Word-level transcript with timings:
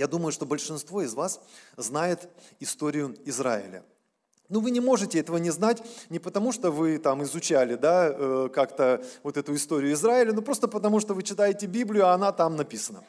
Я 0.00 0.06
думаю, 0.06 0.32
что 0.32 0.46
большинство 0.46 1.02
из 1.02 1.12
вас 1.12 1.42
знает 1.76 2.30
историю 2.58 3.18
Израиля. 3.26 3.84
Ну, 4.48 4.60
вы 4.60 4.70
не 4.70 4.80
можете 4.80 5.18
этого 5.18 5.36
не 5.36 5.50
знать 5.50 5.82
не 6.08 6.18
потому, 6.18 6.52
что 6.52 6.70
вы 6.70 6.96
там 6.96 7.22
изучали, 7.22 7.74
да, 7.74 8.08
э, 8.08 8.48
как-то 8.50 9.04
вот 9.22 9.36
эту 9.36 9.54
историю 9.54 9.92
Израиля, 9.92 10.32
но 10.32 10.40
просто 10.40 10.68
потому, 10.68 11.00
что 11.00 11.12
вы 11.12 11.22
читаете 11.22 11.66
Библию, 11.66 12.06
а 12.06 12.14
она 12.14 12.32
там 12.32 12.56
написана. 12.56 13.04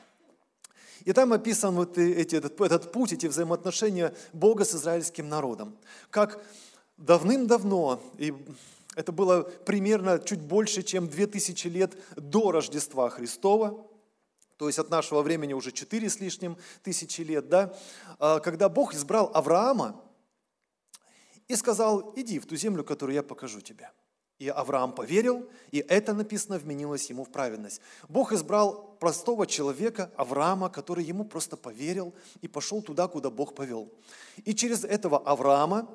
И 1.06 1.14
там 1.14 1.32
описан 1.32 1.76
вот 1.76 1.98
эти, 1.98 2.36
этот, 2.36 2.60
этот 2.60 2.92
путь, 2.92 3.14
эти 3.14 3.26
взаимоотношения 3.26 4.14
Бога 4.34 4.66
с 4.66 4.76
израильским 4.76 5.30
народом. 5.30 5.78
Как 6.10 6.44
давным-давно, 6.98 8.02
и 8.18 8.34
это 8.98 9.14
было 9.14 9.44
примерно 9.44 10.20
чуть 10.20 10.42
больше, 10.42 10.84
чем 10.84 11.08
2000 11.08 11.68
лет 11.70 11.94
до 12.18 12.52
Рождества 12.52 13.10
Христова, 13.10 13.88
то 14.62 14.68
есть 14.68 14.78
от 14.78 14.92
нашего 14.92 15.24
времени 15.24 15.54
уже 15.54 15.72
4 15.72 16.08
с 16.08 16.20
лишним 16.20 16.56
тысячи 16.84 17.22
лет, 17.22 17.50
да, 17.50 17.74
а, 18.20 18.40
когда 18.40 18.70
Бог 18.70 18.94
избрал 18.94 19.32
Авраама 19.34 20.00
и 21.48 21.56
сказал, 21.56 22.14
иди 22.16 22.38
в 22.38 22.46
ту 22.46 22.56
землю, 22.56 22.84
которую 22.84 23.16
я 23.16 23.24
покажу 23.24 23.60
тебе. 23.60 23.90
И 24.38 24.50
Авраам 24.50 24.94
поверил, 24.94 25.50
и 25.72 25.80
это 25.80 26.14
написано 26.14 26.60
вменилось 26.60 27.10
ему 27.10 27.24
в 27.24 27.32
праведность. 27.32 27.82
Бог 28.08 28.34
избрал 28.34 28.96
простого 29.00 29.48
человека, 29.48 30.12
Авраама, 30.16 30.70
который 30.70 31.06
ему 31.06 31.26
просто 31.26 31.58
поверил 31.58 32.14
и 32.42 32.48
пошел 32.48 32.84
туда, 32.84 33.08
куда 33.08 33.32
Бог 33.32 33.56
повел. 33.56 33.92
И 34.46 34.54
через 34.54 34.84
этого 34.84 35.18
Авраама 35.18 35.90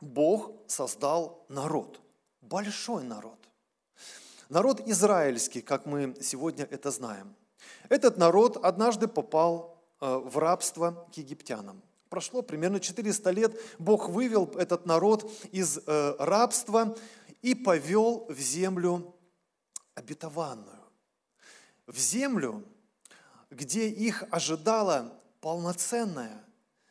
Бог 0.00 0.50
создал 0.66 1.46
народ, 1.48 2.00
большой 2.40 3.04
народ. 3.04 3.38
Народ 4.48 4.80
израильский, 4.80 5.60
как 5.60 5.86
мы 5.86 6.16
сегодня 6.20 6.66
это 6.68 6.90
знаем– 6.90 7.36
этот 7.88 8.16
народ 8.16 8.56
однажды 8.56 9.08
попал 9.08 9.82
э, 10.00 10.16
в 10.16 10.38
рабство 10.38 11.08
к 11.12 11.16
египтянам. 11.16 11.82
Прошло 12.08 12.42
примерно 12.42 12.80
400 12.80 13.30
лет, 13.30 13.60
Бог 13.78 14.08
вывел 14.08 14.46
этот 14.56 14.86
народ 14.86 15.30
из 15.50 15.78
э, 15.78 16.16
рабства 16.18 16.96
и 17.42 17.54
повел 17.54 18.26
в 18.28 18.38
землю 18.38 19.14
обетованную. 19.94 20.82
В 21.86 21.98
землю, 21.98 22.64
где 23.50 23.88
их 23.88 24.24
ожидала 24.30 25.20
полноценная, 25.40 26.44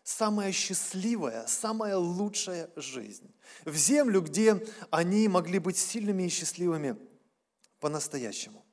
самая 0.04 0.52
счастливая, 0.52 1.48
самая 1.48 1.98
лучшая 1.98 2.70
жизнь. 2.76 3.34
В 3.66 3.76
землю, 3.76 4.22
где 4.22 4.64
они 4.92 5.28
могли 5.28 5.60
быть 5.60 5.78
сильными 5.78 6.24
и 6.24 6.30
счастливыми 6.30 6.98
по-настоящему. 7.80 8.64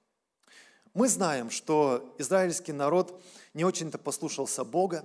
Мы 0.95 1.09
знаем, 1.09 1.51
что 1.51 2.15
израильский 2.19 2.73
народ 2.73 3.23
не 3.55 3.65
очень-то 3.65 3.99
послушался 3.99 4.65
Бога. 4.65 5.05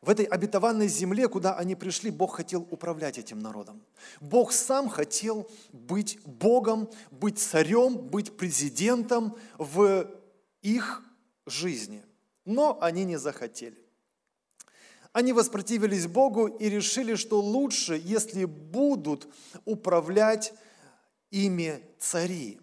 В 0.00 0.10
этой 0.10 0.24
обетованной 0.24 0.86
земле, 0.86 1.26
куда 1.28 1.56
они 1.56 1.74
пришли, 1.74 2.10
Бог 2.10 2.36
хотел 2.36 2.66
управлять 2.70 3.18
этим 3.18 3.40
народом. 3.40 3.82
Бог 4.20 4.52
сам 4.52 4.88
хотел 4.88 5.50
быть 5.72 6.20
Богом, 6.24 6.88
быть 7.10 7.40
царем, 7.40 7.96
быть 7.96 8.36
президентом 8.36 9.36
в 9.58 10.08
их 10.62 11.02
жизни. 11.46 12.04
Но 12.44 12.78
они 12.80 13.04
не 13.04 13.16
захотели. 13.16 13.76
Они 15.12 15.32
воспротивились 15.32 16.06
Богу 16.06 16.46
и 16.46 16.68
решили, 16.68 17.14
что 17.14 17.40
лучше, 17.40 18.00
если 18.04 18.44
будут 18.44 19.26
управлять 19.64 20.52
ими 21.30 21.82
цари. 21.98 22.60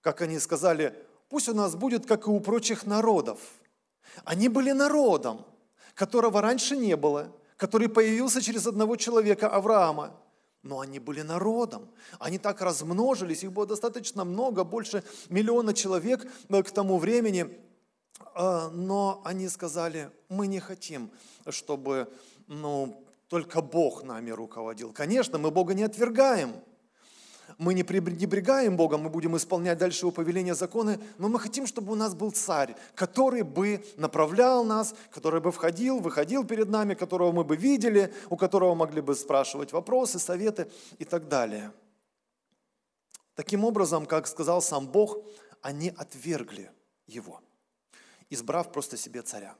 Как 0.00 0.22
они 0.22 0.38
сказали, 0.38 0.94
пусть 1.28 1.48
у 1.48 1.54
нас 1.54 1.74
будет, 1.76 2.06
как 2.06 2.26
и 2.26 2.30
у 2.30 2.40
прочих 2.40 2.86
народов. 2.86 3.38
Они 4.24 4.48
были 4.48 4.72
народом, 4.72 5.44
которого 5.94 6.40
раньше 6.40 6.76
не 6.76 6.96
было, 6.96 7.32
который 7.56 7.88
появился 7.88 8.40
через 8.40 8.66
одного 8.66 8.96
человека, 8.96 9.48
Авраама. 9.48 10.14
Но 10.62 10.80
они 10.80 10.98
были 10.98 11.22
народом. 11.22 11.88
Они 12.18 12.38
так 12.38 12.60
размножились, 12.60 13.44
их 13.44 13.52
было 13.52 13.66
достаточно 13.66 14.24
много, 14.24 14.64
больше 14.64 15.04
миллиона 15.28 15.72
человек 15.72 16.26
э, 16.48 16.62
к 16.62 16.70
тому 16.72 16.98
времени. 16.98 17.58
А, 18.34 18.68
но 18.70 19.22
они 19.24 19.48
сказали, 19.48 20.10
мы 20.28 20.48
не 20.48 20.58
хотим, 20.58 21.10
чтобы 21.48 22.12
ну, 22.48 23.04
только 23.28 23.62
Бог 23.62 24.02
нами 24.02 24.30
руководил. 24.30 24.92
Конечно, 24.92 25.38
мы 25.38 25.50
Бога 25.50 25.74
не 25.74 25.84
отвергаем– 25.84 26.52
мы 27.56 27.72
не 27.72 27.82
пренебрегаем 27.82 28.76
Богом, 28.76 29.02
мы 29.02 29.10
будем 29.10 29.36
исполнять 29.36 29.78
дальше 29.78 30.00
его 30.00 30.10
повеления, 30.10 30.54
законы, 30.54 31.00
но 31.16 31.28
мы 31.28 31.40
хотим, 31.40 31.66
чтобы 31.66 31.92
у 31.92 31.94
нас 31.94 32.14
был 32.14 32.30
царь, 32.30 32.76
который 32.94 33.42
бы 33.42 33.84
направлял 33.96 34.64
нас, 34.64 34.94
который 35.10 35.40
бы 35.40 35.50
входил, 35.50 36.00
выходил 36.00 36.44
перед 36.44 36.68
нами, 36.68 36.94
которого 36.94 37.32
мы 37.32 37.44
бы 37.44 37.56
видели, 37.56 38.12
у 38.28 38.36
которого 38.36 38.74
могли 38.74 39.00
бы 39.00 39.14
спрашивать 39.14 39.72
вопросы, 39.72 40.18
советы 40.18 40.70
и 40.98 41.04
так 41.04 41.28
далее. 41.28 41.72
Таким 43.34 43.64
образом, 43.64 44.04
как 44.04 44.26
сказал 44.26 44.60
сам 44.60 44.86
Бог, 44.86 45.18
они 45.62 45.94
отвергли 45.96 46.70
его, 47.06 47.40
избрав 48.30 48.72
просто 48.72 48.96
себе 48.96 49.22
царя. 49.22 49.54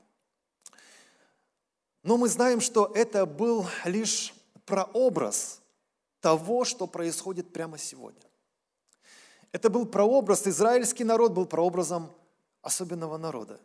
Но 2.03 2.17
мы 2.17 2.29
знаем, 2.29 2.61
что 2.61 2.91
это 2.93 3.25
был 3.25 3.67
лишь 3.85 4.33
прообраз 4.65 5.58
того, 6.21 6.65
что 6.65 6.87
происходит 6.87 7.53
прямо 7.53 7.77
сегодня. 7.77 8.29
Это 9.51 9.69
был 9.69 9.85
прообраз, 9.85 10.45
израильский 10.47 11.03
народ 11.03 11.31
был 11.31 11.45
прообразом 11.45 12.11
особенного 12.61 13.17
народа 13.17 13.59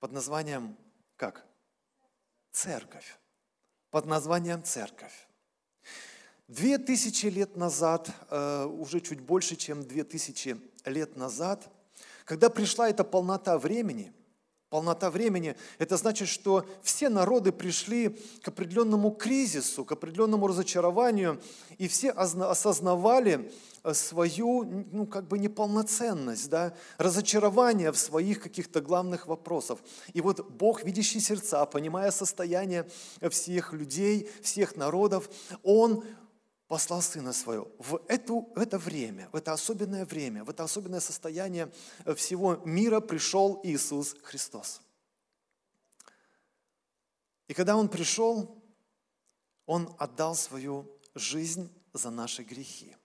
под 0.00 0.12
названием 0.12 0.76
как? 1.16 1.44
Церковь. 2.50 3.18
Под 3.90 4.06
названием 4.06 4.62
церковь. 4.64 5.28
Две 6.48 6.78
тысячи 6.78 7.26
лет 7.26 7.56
назад, 7.56 8.10
э, 8.30 8.64
уже 8.64 9.00
чуть 9.00 9.20
больше, 9.20 9.56
чем 9.56 9.86
две 9.86 10.04
тысячи 10.04 10.60
лет 10.84 11.16
назад, 11.16 11.70
когда 12.24 12.50
пришла 12.50 12.88
эта 12.88 13.04
полнота 13.04 13.58
времени– 13.58 14.12
полнота 14.74 15.08
времени, 15.08 15.54
это 15.78 15.96
значит, 15.96 16.26
что 16.26 16.66
все 16.82 17.08
народы 17.08 17.52
пришли 17.52 18.18
к 18.42 18.48
определенному 18.48 19.12
кризису, 19.12 19.84
к 19.84 19.92
определенному 19.92 20.48
разочарованию, 20.48 21.40
и 21.78 21.86
все 21.86 22.10
осознавали 22.10 23.52
э, 23.84 23.94
свою, 23.94 24.64
ну, 24.90 25.06
как 25.06 25.28
бы 25.28 25.38
неполноценность, 25.38 26.50
да, 26.50 26.74
разочарование 26.98 27.92
в 27.92 27.96
своих 27.96 28.42
каких-то 28.42 28.80
главных 28.80 29.28
вопросах. 29.28 29.78
И 30.12 30.20
вот 30.20 30.44
Бог, 30.50 30.82
видящий 30.82 31.20
сердца, 31.20 31.64
понимая 31.66 32.10
состояние 32.10 32.84
всех 33.30 33.72
людей, 33.74 34.28
всех 34.42 34.74
народов, 34.74 35.30
Он 35.62 36.02
послал 36.74 37.02
Сына 37.02 37.32
Своего. 37.32 37.70
В, 37.78 38.00
эту, 38.08 38.50
в 38.52 38.58
это 38.58 38.78
время, 38.78 39.28
в 39.30 39.36
это 39.36 39.52
особенное 39.52 40.04
время, 40.04 40.42
в 40.42 40.50
это 40.50 40.64
особенное 40.64 40.98
состояние 40.98 41.70
всего 42.16 42.56
мира 42.64 42.98
пришел 42.98 43.60
Иисус 43.62 44.16
Христос. 44.24 44.80
И 47.46 47.54
когда 47.54 47.76
Он 47.76 47.88
пришел, 47.88 48.60
Он 49.66 49.94
отдал 50.00 50.34
свою 50.34 50.90
жизнь 51.14 51.72
за 51.92 52.10
наши 52.10 52.42
грехи. 52.42 52.96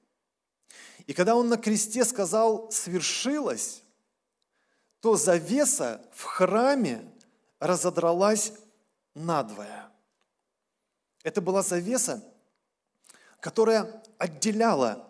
И 1.06 1.13
когда 1.13 1.36
Он 1.36 1.47
на 1.47 1.57
кресте 1.57 2.06
сказал 2.06 2.72
«свершилось», 2.72 3.84
то 5.00 5.16
завеса 5.16 6.03
в 6.12 6.24
храме 6.24 7.07
разодралась 7.59 8.51
надвое. 9.13 9.91
Это 11.22 11.40
была 11.40 11.62
завеса, 11.62 12.24
которая 13.41 14.01
отделяла 14.17 15.07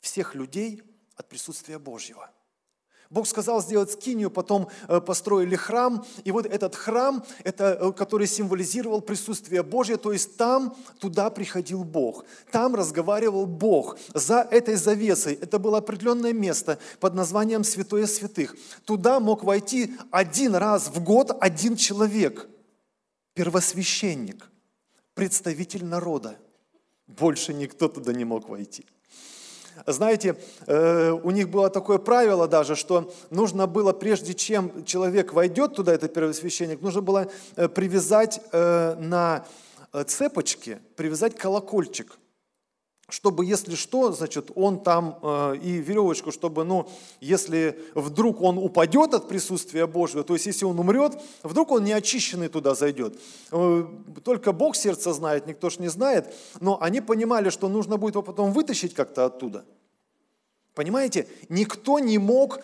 всех 0.00 0.34
людей 0.34 0.82
от 1.16 1.28
присутствия 1.28 1.78
Божьего. 1.78 2.30
Бог 3.12 3.26
сказал 3.26 3.60
сделать 3.60 3.90
скинию, 3.90 4.30
потом 4.30 4.68
э, 4.88 4.98
построили 5.02 5.54
храм. 5.54 6.02
И 6.24 6.32
вот 6.32 6.46
этот 6.46 6.74
храм, 6.74 7.22
это, 7.44 7.78
э, 7.78 7.92
который 7.92 8.26
символизировал 8.26 9.02
присутствие 9.02 9.62
Божье, 9.62 9.98
то 9.98 10.12
есть 10.12 10.38
там, 10.38 10.74
туда 10.98 11.28
приходил 11.28 11.84
Бог. 11.84 12.24
Там 12.50 12.74
разговаривал 12.74 13.44
Бог. 13.44 13.98
За 14.14 14.40
этой 14.50 14.76
завесой 14.76 15.34
это 15.34 15.58
было 15.58 15.78
определенное 15.78 16.32
место 16.32 16.78
под 17.00 17.12
названием 17.12 17.64
Святое 17.64 18.06
Святых. 18.06 18.56
Туда 18.86 19.20
мог 19.20 19.44
войти 19.44 19.94
один 20.10 20.54
раз 20.54 20.88
в 20.88 21.04
год 21.04 21.36
один 21.38 21.76
человек, 21.76 22.48
первосвященник, 23.34 24.50
представитель 25.14 25.84
народа– 25.84 26.38
больше 27.18 27.54
никто 27.54 27.88
туда 27.88 28.12
не 28.12 28.24
мог 28.24 28.48
войти. 28.48 28.84
Знаете, 29.86 30.36
э, 30.66 31.10
у 31.10 31.30
них 31.30 31.48
было 31.48 31.70
такое 31.70 31.98
правило 31.98 32.46
даже, 32.46 32.76
что 32.76 33.12
нужно 33.30 33.66
было, 33.66 33.92
прежде 33.92 34.34
чем 34.34 34.84
человек 34.84 35.32
войдет 35.32 35.74
туда, 35.74 35.94
этот 35.94 36.12
первосвященник, 36.12 36.82
нужно 36.82 37.00
было 37.00 37.30
э, 37.56 37.68
привязать 37.68 38.40
э, 38.52 38.94
на 38.98 39.44
цепочке, 40.06 40.80
привязать 40.96 41.36
колокольчик, 41.36 42.18
чтобы, 43.12 43.44
если 43.44 43.74
что, 43.74 44.10
значит, 44.12 44.50
он 44.54 44.82
там 44.82 45.18
э, 45.22 45.56
и 45.62 45.72
веревочку, 45.72 46.32
чтобы, 46.32 46.64
ну, 46.64 46.88
если 47.20 47.78
вдруг 47.94 48.40
он 48.40 48.56
упадет 48.56 49.12
от 49.12 49.28
присутствия 49.28 49.86
Божьего, 49.86 50.24
то 50.24 50.32
есть 50.32 50.46
если 50.46 50.64
он 50.64 50.78
умрет, 50.80 51.20
вдруг 51.42 51.72
он 51.72 51.84
неочищенный 51.84 52.48
туда 52.48 52.74
зайдет. 52.74 53.18
Э, 53.50 53.84
только 54.24 54.52
Бог 54.52 54.76
сердце 54.76 55.12
знает, 55.12 55.46
никто 55.46 55.68
ж 55.68 55.78
не 55.78 55.88
знает, 55.88 56.34
но 56.58 56.78
они 56.80 57.02
понимали, 57.02 57.50
что 57.50 57.68
нужно 57.68 57.98
будет 57.98 58.14
его 58.14 58.22
потом 58.22 58.50
вытащить 58.50 58.94
как-то 58.94 59.26
оттуда. 59.26 59.66
Понимаете, 60.74 61.28
никто 61.50 61.98
не 61.98 62.16
мог 62.16 62.60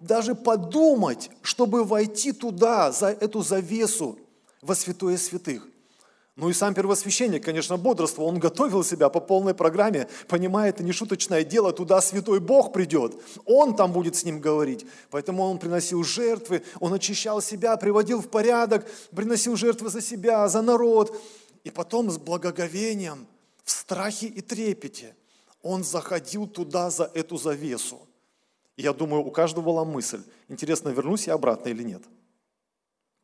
даже 0.00 0.34
подумать, 0.34 1.30
чтобы 1.42 1.84
войти 1.84 2.32
туда, 2.32 2.90
за 2.90 3.08
эту 3.08 3.42
завесу 3.42 4.18
во 4.62 4.74
святое 4.74 5.18
святых. 5.18 5.68
Ну 6.40 6.48
и 6.48 6.54
сам 6.54 6.72
первосвященник, 6.72 7.44
конечно, 7.44 7.76
бодрствовал, 7.76 8.30
он 8.30 8.38
готовил 8.38 8.82
себя 8.82 9.10
по 9.10 9.20
полной 9.20 9.52
программе, 9.52 10.08
понимая, 10.26 10.70
это 10.70 10.82
не 10.82 10.90
шуточное 10.90 11.44
дело, 11.44 11.70
туда 11.70 12.00
святой 12.00 12.40
Бог 12.40 12.72
придет, 12.72 13.14
он 13.44 13.76
там 13.76 13.92
будет 13.92 14.16
с 14.16 14.24
ним 14.24 14.40
говорить. 14.40 14.86
Поэтому 15.10 15.42
он 15.42 15.58
приносил 15.58 16.02
жертвы, 16.02 16.62
он 16.78 16.94
очищал 16.94 17.42
себя, 17.42 17.76
приводил 17.76 18.22
в 18.22 18.28
порядок, 18.30 18.88
приносил 19.14 19.54
жертвы 19.54 19.90
за 19.90 20.00
себя, 20.00 20.48
за 20.48 20.62
народ. 20.62 21.14
И 21.62 21.68
потом 21.68 22.10
с 22.10 22.16
благоговением, 22.16 23.26
в 23.62 23.70
страхе 23.70 24.28
и 24.28 24.40
трепете 24.40 25.14
он 25.60 25.84
заходил 25.84 26.46
туда 26.46 26.88
за 26.88 27.10
эту 27.12 27.36
завесу. 27.36 28.00
И 28.78 28.82
я 28.82 28.94
думаю, 28.94 29.26
у 29.26 29.30
каждого 29.30 29.62
была 29.62 29.84
мысль, 29.84 30.22
интересно, 30.48 30.88
вернусь 30.88 31.26
я 31.26 31.34
обратно 31.34 31.68
или 31.68 31.82
нет. 31.82 32.02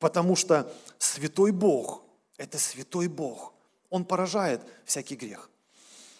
Потому 0.00 0.36
что 0.36 0.70
святой 0.98 1.52
Бог– 1.52 2.02
это 2.38 2.58
святой 2.58 3.08
Бог. 3.08 3.52
Он 3.90 4.04
поражает 4.04 4.62
всякий 4.84 5.16
грех. 5.16 5.50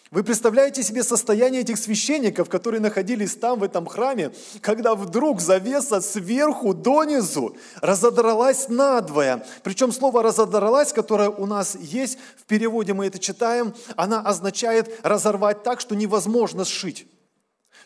Вы 0.09 0.23
представляете 0.23 0.83
себе 0.83 1.03
состояние 1.03 1.61
этих 1.61 1.77
священников, 1.77 2.49
которые 2.49 2.79
находились 2.79 3.35
там, 3.35 3.59
в 3.59 3.63
этом 3.63 3.85
храме, 3.85 4.31
когда 4.61 4.95
вдруг 4.95 5.41
завеса 5.41 5.99
сверху 5.99 6.73
донизу 6.73 7.57
разодралась 7.81 8.69
надвое. 8.69 9.45
Причем 9.63 9.91
слово 9.91 10.23
«разодралась», 10.23 10.93
которое 10.93 11.29
у 11.29 11.45
нас 11.45 11.75
есть, 11.75 12.17
в 12.37 12.45
переводе 12.45 12.93
мы 12.93 13.07
это 13.07 13.19
читаем, 13.19 13.73
она 13.97 14.21
означает 14.21 14.97
разорвать 15.03 15.63
так, 15.63 15.81
что 15.81 15.93
невозможно 15.93 16.63
сшить. 16.63 17.05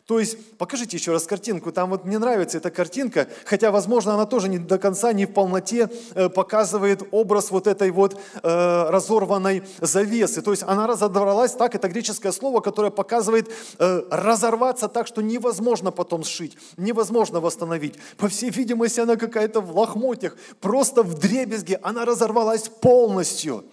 То 0.05 0.19
есть, 0.19 0.57
покажите 0.57 0.97
еще 0.97 1.11
раз 1.11 1.25
картинку, 1.25 1.71
там 1.71 1.91
вот 1.91 2.05
мне 2.05 2.17
нравится 2.17 2.57
эта 2.57 2.71
картинка, 2.71 3.27
хотя, 3.45 3.71
возможно, 3.71 4.13
она 4.13 4.25
тоже 4.25 4.49
не 4.49 4.57
до 4.57 4.79
конца, 4.79 5.13
не 5.13 5.25
в 5.25 5.33
полноте 5.33 5.89
э, 6.15 6.27
показывает 6.29 7.03
образ 7.11 7.51
вот 7.51 7.67
этой 7.67 7.91
вот 7.91 8.19
э, 8.41 8.89
разорванной 8.89 9.63
завесы. 9.79 10.41
То 10.41 10.51
есть 10.51 10.63
она 10.63 10.87
разорвалась 10.87 11.53
так, 11.53 11.75
это 11.75 11.87
греческое 11.87 12.31
слово, 12.31 12.61
которое 12.61 12.91
показывает 12.91 13.51
э, 13.77 14.01
разорваться 14.09 14.87
так, 14.87 15.07
что 15.07 15.21
невозможно 15.21 15.91
потом 15.91 16.23
сшить, 16.23 16.57
невозможно 16.77 17.39
восстановить. 17.39 17.95
По 18.17 18.27
всей 18.27 18.49
видимости, 18.49 18.99
она 18.99 19.15
какая-то 19.15 19.61
в 19.61 19.77
лохмотьях, 19.77 20.35
просто 20.59 21.03
в 21.03 21.19
дребезге, 21.19 21.79
она 21.83 22.05
разорвалась 22.05 22.69
полностью. 22.69 23.65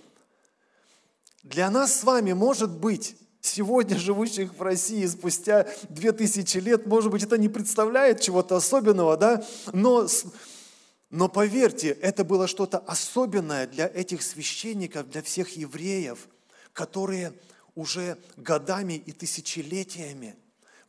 Для 1.43 1.71
нас 1.71 2.01
с 2.01 2.05
вами 2.05 2.35
может 2.35 2.71
быть 2.71 3.17
сегодня 3.41 3.97
живущих 3.97 4.55
в 4.55 4.63
России 4.63 5.07
спустя 5.07 5.67
2000 5.89 6.59
лет, 6.59 6.87
может 6.87 7.11
быть, 7.11 7.23
это 7.23 7.39
не 7.39 7.49
представляет 7.49 8.21
чего-то 8.21 8.57
особенного, 8.57 9.17
да, 9.17 9.45
но, 9.73 10.09
но 11.11 11.29
поверьте, 11.29 11.91
это 11.91 12.25
было 12.25 12.47
что-то 12.47 12.79
особенное 12.79 13.67
для 13.67 13.87
этих 13.87 14.23
священников, 14.23 15.09
для 15.11 15.23
всех 15.23 15.57
евреев, 15.57 16.29
которые 16.73 17.33
уже 17.75 18.19
годами 18.37 18.95
и 18.95 19.13
тысячелетиями 19.13 20.35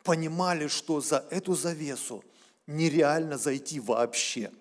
понимали, 0.04 0.68
что 0.68 1.02
за 1.02 1.26
эту 1.30 1.56
завесу 1.56 2.24
нереально 2.68 3.38
зайти 3.38 3.80
вообще. 3.80 4.52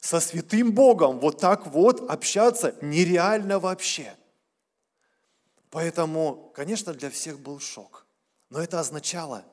Со 0.00 0.18
святым 0.18 0.72
Богом 0.72 1.20
вот 1.20 1.40
так 1.40 1.66
вот 1.66 2.10
общаться 2.10 2.74
нереально 2.80 3.58
вообще– 3.58 4.14
Поэтому, 5.70 6.52
конечно, 6.54 6.92
для 6.92 7.10
всех 7.10 7.38
был 7.38 7.60
шок. 7.60 8.06
Но 8.50 8.60
это 8.60 8.80
означало, 8.80 9.44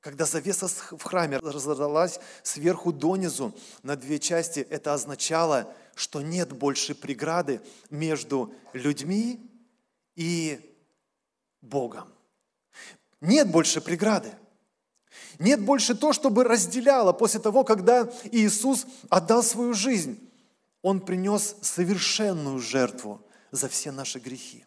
когда 0.00 0.26
завеса 0.26 0.68
в 0.68 1.02
храме 1.02 1.38
разорвалась 1.38 2.20
сверху 2.42 2.92
донизу 2.92 3.54
на 3.82 3.96
две 3.96 4.18
части, 4.18 4.60
это 4.60 4.92
означало, 4.92 5.72
что 5.94 6.20
нет 6.20 6.52
больше 6.52 6.94
преграды 6.94 7.60
между 7.88 8.52
людьми 8.72 9.40
и 10.16 10.76
Богом. 11.62 12.12
Нет 13.20 13.50
больше 13.50 13.80
преграды. 13.80 14.32
Нет 15.38 15.62
больше 15.62 15.94
то, 15.94 16.12
чтобы 16.12 16.44
разделяло 16.44 17.12
после 17.12 17.40
того, 17.40 17.64
когда 17.64 18.12
Иисус 18.24 18.86
отдал 19.08 19.42
свою 19.42 19.72
жизнь. 19.72 20.18
Он 20.82 21.00
принес 21.00 21.56
совершенную 21.62 22.58
жертву 22.58 23.22
за 23.50 23.68
все 23.68 23.90
наши 23.90 24.18
грехи. 24.18 24.66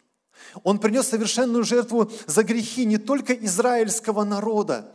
Он 0.64 0.78
принес 0.78 1.08
совершенную 1.08 1.64
жертву 1.64 2.10
за 2.26 2.42
грехи 2.42 2.84
не 2.84 2.98
только 2.98 3.32
израильского 3.32 4.24
народа, 4.24 4.92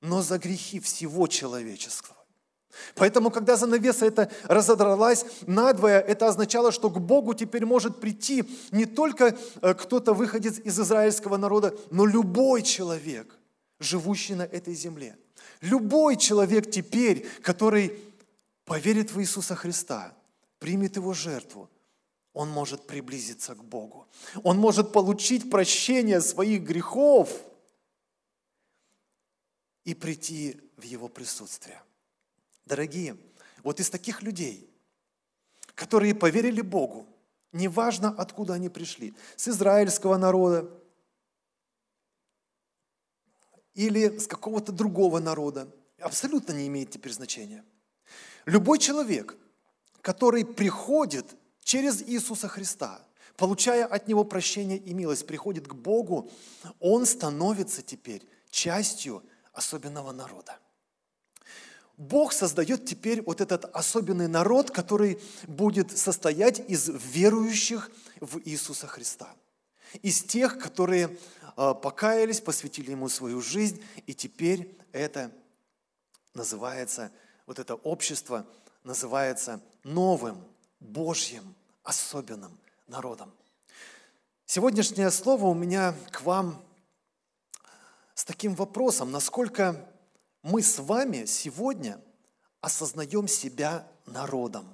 но 0.00 0.22
за 0.22 0.38
грехи 0.38 0.80
всего 0.80 1.26
человеческого. 1.26 2.16
Поэтому, 2.94 3.30
когда 3.30 3.56
занавеса 3.56 4.06
это 4.06 4.30
разодралась 4.44 5.24
надвое, 5.46 6.00
это 6.00 6.28
означало, 6.28 6.72
что 6.72 6.90
к 6.90 7.00
Богу 7.00 7.34
теперь 7.34 7.64
может 7.64 8.00
прийти 8.00 8.44
не 8.70 8.84
только 8.84 9.36
э, 9.62 9.74
кто-то 9.74 10.12
выходец 10.12 10.58
из 10.58 10.78
израильского 10.78 11.36
народа, 11.36 11.74
но 11.90 12.06
любой 12.06 12.62
человек, 12.62 13.38
живущий 13.80 14.34
на 14.34 14.42
этой 14.42 14.74
земле. 14.74 15.16
Любой 15.60 16.16
человек 16.16 16.70
теперь, 16.70 17.26
который 17.42 17.98
поверит 18.64 19.12
в 19.12 19.20
Иисуса 19.20 19.54
Христа, 19.54 20.12
примет 20.58 20.96
Его 20.96 21.14
жертву, 21.14 21.70
он 22.36 22.50
может 22.50 22.86
приблизиться 22.86 23.54
к 23.54 23.64
Богу. 23.64 24.06
Он 24.42 24.58
может 24.58 24.92
получить 24.92 25.50
прощение 25.50 26.20
своих 26.20 26.62
грехов 26.64 27.30
и 29.84 29.94
прийти 29.94 30.60
в 30.76 30.82
Его 30.82 31.08
присутствие. 31.08 31.82
Дорогие, 32.66 33.16
вот 33.62 33.80
из 33.80 33.88
таких 33.88 34.20
людей, 34.20 34.68
которые 35.74 36.14
поверили 36.14 36.60
Богу, 36.60 37.06
неважно, 37.52 38.14
откуда 38.18 38.52
они 38.52 38.68
пришли, 38.68 39.14
с 39.36 39.48
израильского 39.48 40.18
народа 40.18 40.70
или 43.72 44.18
с 44.18 44.26
какого-то 44.26 44.72
другого 44.72 45.20
народа, 45.20 45.74
абсолютно 46.00 46.52
не 46.52 46.66
имеет 46.66 46.90
теперь 46.90 47.14
значения. 47.14 47.64
Любой 48.44 48.78
человек, 48.78 49.38
который 50.02 50.44
приходит 50.44 51.34
через 51.66 52.00
Иисуса 52.00 52.46
Христа, 52.46 53.00
получая 53.36 53.86
от 53.86 54.06
Него 54.06 54.24
прощение 54.24 54.78
и 54.78 54.94
милость, 54.94 55.26
приходит 55.26 55.66
к 55.66 55.74
Богу, 55.74 56.30
он 56.78 57.04
становится 57.04 57.82
теперь 57.82 58.22
частью 58.50 59.22
особенного 59.52 60.12
народа. 60.12 60.58
Бог 61.96 62.32
создает 62.32 62.86
теперь 62.86 63.20
вот 63.20 63.40
этот 63.40 63.64
особенный 63.74 64.28
народ, 64.28 64.70
который 64.70 65.18
будет 65.48 65.96
состоять 65.96 66.60
из 66.70 66.88
верующих 66.88 67.90
в 68.20 68.38
Иисуса 68.44 68.86
Христа. 68.86 69.34
Из 70.02 70.22
тех, 70.22 70.58
которые 70.58 71.18
а, 71.56 71.74
покаялись, 71.74 72.40
посвятили 72.40 72.92
Ему 72.92 73.08
свою 73.08 73.40
жизнь, 73.40 73.82
и 74.06 74.14
теперь 74.14 74.78
это 74.92 75.32
называется, 76.32 77.10
вот 77.46 77.58
это 77.58 77.74
общество 77.74 78.46
называется 78.84 79.60
новым 79.82 80.44
Божьим 80.80 81.54
особенным 81.86 82.58
народом. 82.88 83.32
Сегодняшнее 84.44 85.10
слово 85.10 85.46
у 85.46 85.54
меня 85.54 85.94
к 86.10 86.22
вам 86.22 86.62
с 88.14 88.24
таким 88.24 88.54
вопросом, 88.54 89.10
насколько 89.10 89.88
мы 90.42 90.62
с 90.62 90.78
вами 90.78 91.24
сегодня 91.24 92.00
осознаем 92.60 93.28
себя 93.28 93.86
народом. 94.04 94.66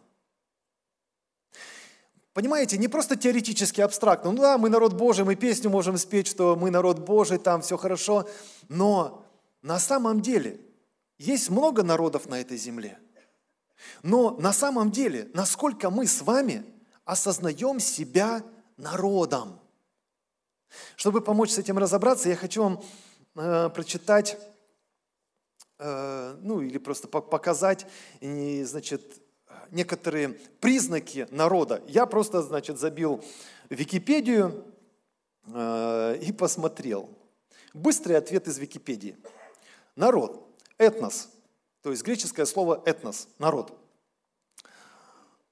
Понимаете, 2.33 2.79
не 2.79 2.89
просто 2.89 3.15
теоретически 3.15 3.83
абстрактно. 3.83 4.33
Ну 4.33 4.41
да, 4.41 4.57
мы 4.57 4.71
народ 4.71 4.95
Божий, 4.95 5.25
мы 5.25 5.35
песню 5.35 5.69
можем 5.69 5.99
спеть, 5.99 6.27
что 6.27 6.57
мы 6.57 6.71
народ 6.71 7.01
Божий, 7.01 7.39
там 7.39 7.61
все 7.61 7.77
хорошо. 7.77 8.27
Но 8.71 9.27
на 9.61 9.79
самом 9.79 10.23
деле 10.23 10.59
есть 11.19 11.51
много 11.51 11.83
народов 11.83 12.27
на 12.27 12.41
этой 12.41 12.57
земле. 12.57 12.99
Но 14.03 14.31
на 14.39 14.55
самом 14.55 14.91
деле, 14.91 15.31
насколько 15.35 15.91
мы 15.91 16.07
с 16.07 16.23
вами 16.23 16.65
осознаем 17.05 17.81
себя 17.81 18.43
народом. 18.77 19.59
Чтобы 20.97 21.21
помочь 21.21 21.51
с 21.51 21.59
этим 21.59 21.79
разобраться, 21.79 22.29
я 22.29 22.37
хочу 22.37 22.63
вам 22.63 22.83
э, 23.37 23.69
прочитать, 23.71 24.39
э, 25.79 26.37
ну 26.41 26.61
или 26.61 26.79
просто 26.79 27.09
показать, 27.09 27.87
э, 28.21 28.65
значит, 28.65 29.21
некоторые 29.71 30.31
признаки 30.61 31.27
народа. 31.31 31.83
Я 31.87 32.07
просто, 32.07 32.43
значит, 32.43 32.79
забил 32.79 33.23
Википедию, 33.69 34.65
э, 35.47 36.19
и 36.23 36.33
посмотрел. 36.33 37.11
Быстрый 37.75 38.17
ответ 38.17 38.49
из 38.49 38.59
Википедии. 38.59 39.17
Народ, 39.97 40.47
этнос, 40.79 41.31
то 41.83 41.91
есть 41.91 42.03
греческое 42.03 42.47
слово 42.47 42.83
этнос, 42.87 43.29
народ. 43.39 43.79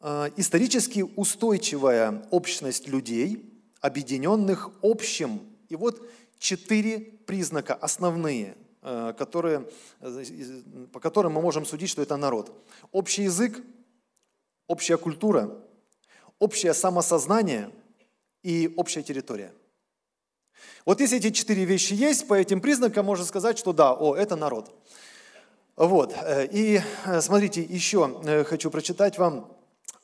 Э, 0.01 0.31
исторически 0.37 1.05
устойчивая 1.17 2.27
общность 2.31 2.89
людей, 2.89 3.53
объединенных 3.81 4.71
общим. 4.83 5.41
И 5.69 5.77
вот 5.77 6.01
четыре 6.39 7.01
признака 7.01 7.75
основные, 7.75 8.57
э, 8.83 9.13
которые, 9.19 9.69
по 10.93 11.01
которым 11.01 11.35
мы 11.35 11.43
можем 11.43 11.67
судить, 11.67 11.91
что 11.91 12.01
это 12.01 12.17
народ. 12.17 12.51
Общий 12.93 13.25
язык, 13.25 13.63
общая 14.67 14.97
культура, 14.97 15.51
общее 16.39 16.73
самосознание 16.73 17.71
и 18.43 18.73
общая 18.77 19.03
территория. 19.03 19.53
Вот 20.87 21.01
если 21.01 21.19
эти 21.19 21.31
четыре 21.31 21.65
вещи 21.65 21.93
есть, 21.93 22.27
по 22.27 22.35
этим 22.35 22.63
признакам 22.63 23.05
можно 23.05 23.27
сказать, 23.27 23.59
что 23.59 23.75
да, 23.75 23.93
о, 23.93 24.15
это 24.15 24.35
народ. 24.35 24.75
Вот. 25.77 26.15
Э, 26.23 26.47
и 26.47 26.81
э, 27.05 27.21
смотрите, 27.21 27.63
еще 27.63 28.19
э, 28.25 28.45
хочу 28.45 28.71
прочитать 28.71 29.19
вам 29.19 29.60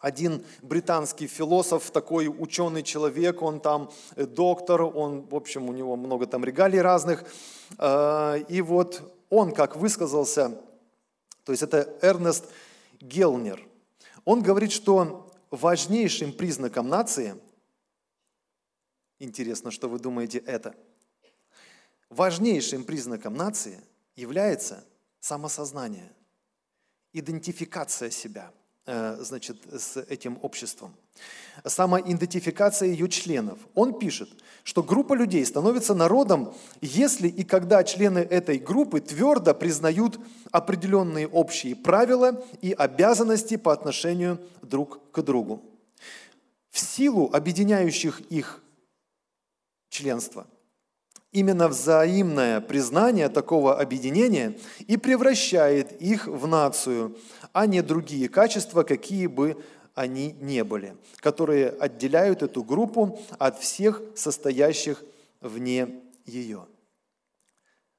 один 0.07 0.45
британский 0.63 1.27
философ, 1.27 1.91
такой 1.91 2.29
ученый 2.29 2.85
человек, 2.85 3.43
он 3.43 3.59
там 3.59 3.91
доктор, 4.15 4.83
он, 4.83 5.23
в 5.23 5.35
общем, 5.35 5.69
у 5.69 5.73
него 5.73 5.97
много 5.97 6.27
там 6.27 6.45
регалий 6.45 6.81
разных. 6.81 7.25
И 7.75 8.63
вот 8.65 9.03
он 9.31 9.53
как 9.53 9.75
высказался, 9.75 10.63
то 11.43 11.51
есть 11.51 11.65
это 11.65 11.99
Эрнест 12.03 12.45
Гелнер, 13.01 13.67
он 14.25 14.43
говорит, 14.43 14.71
что 14.71 15.29
важнейшим 15.51 16.33
признаком 16.33 16.89
нации, 16.89 17.35
интересно, 19.19 19.73
что 19.73 19.89
вы 19.89 19.99
думаете 19.99 20.39
это, 20.39 20.77
важнейшим 22.11 22.85
признаком 22.85 23.35
нации 23.35 23.81
является 24.15 24.85
самосознание, 25.19 26.13
идентификация 27.13 28.11
себя– 28.11 28.53
Э, 28.66 28.66
значит, 28.87 29.59
с 29.73 29.97
этим 29.97 30.39
обществом. 30.43 30.95
Самоидентификация 31.65 32.89
ее 32.89 33.09
членов. 33.09 33.59
Он 33.75 33.99
пишет, 33.99 34.29
что 34.63 34.83
группа 34.83 35.15
людей 35.15 35.45
становится 35.45 35.95
народом, 35.95 36.55
если 36.81 37.29
и 37.29 37.43
когда 37.43 37.83
члены 37.83 38.19
этой 38.19 38.59
группы 38.59 39.01
твердо 39.01 39.55
признают 39.55 40.21
определенные 40.53 41.27
общие 41.27 41.75
правила 41.75 42.45
и 42.61 42.73
обязанности 42.73 43.57
по 43.57 43.73
отношению 43.73 44.39
друг 44.63 45.01
к 45.11 45.23
другу. 45.23 45.63
В 46.71 46.79
силу 46.79 47.31
объединяющих 47.33 48.21
их 48.31 48.63
членства– 49.89 50.47
Именно 51.37 51.69
взаимное 51.69 52.63
признание 52.63 53.29
такого 53.29 53.79
объединения 53.79 54.59
и 54.87 54.97
превращает 54.97 55.93
их 56.01 56.29
в 56.29 56.47
нацию, 56.47 57.15
а 57.57 57.67
не 57.67 57.81
другие 57.81 58.29
качества, 58.29 58.83
какие 58.83 59.29
бы 59.29 59.65
они 59.95 60.33
не 60.33 60.63
были, 60.63 60.95
которые 61.21 61.71
отделяют 61.71 62.43
эту 62.43 62.63
группу 62.63 63.19
от 63.39 63.59
всех 63.59 64.03
состоящих 64.15 65.03
вне 65.41 66.03
ее. 66.27 66.67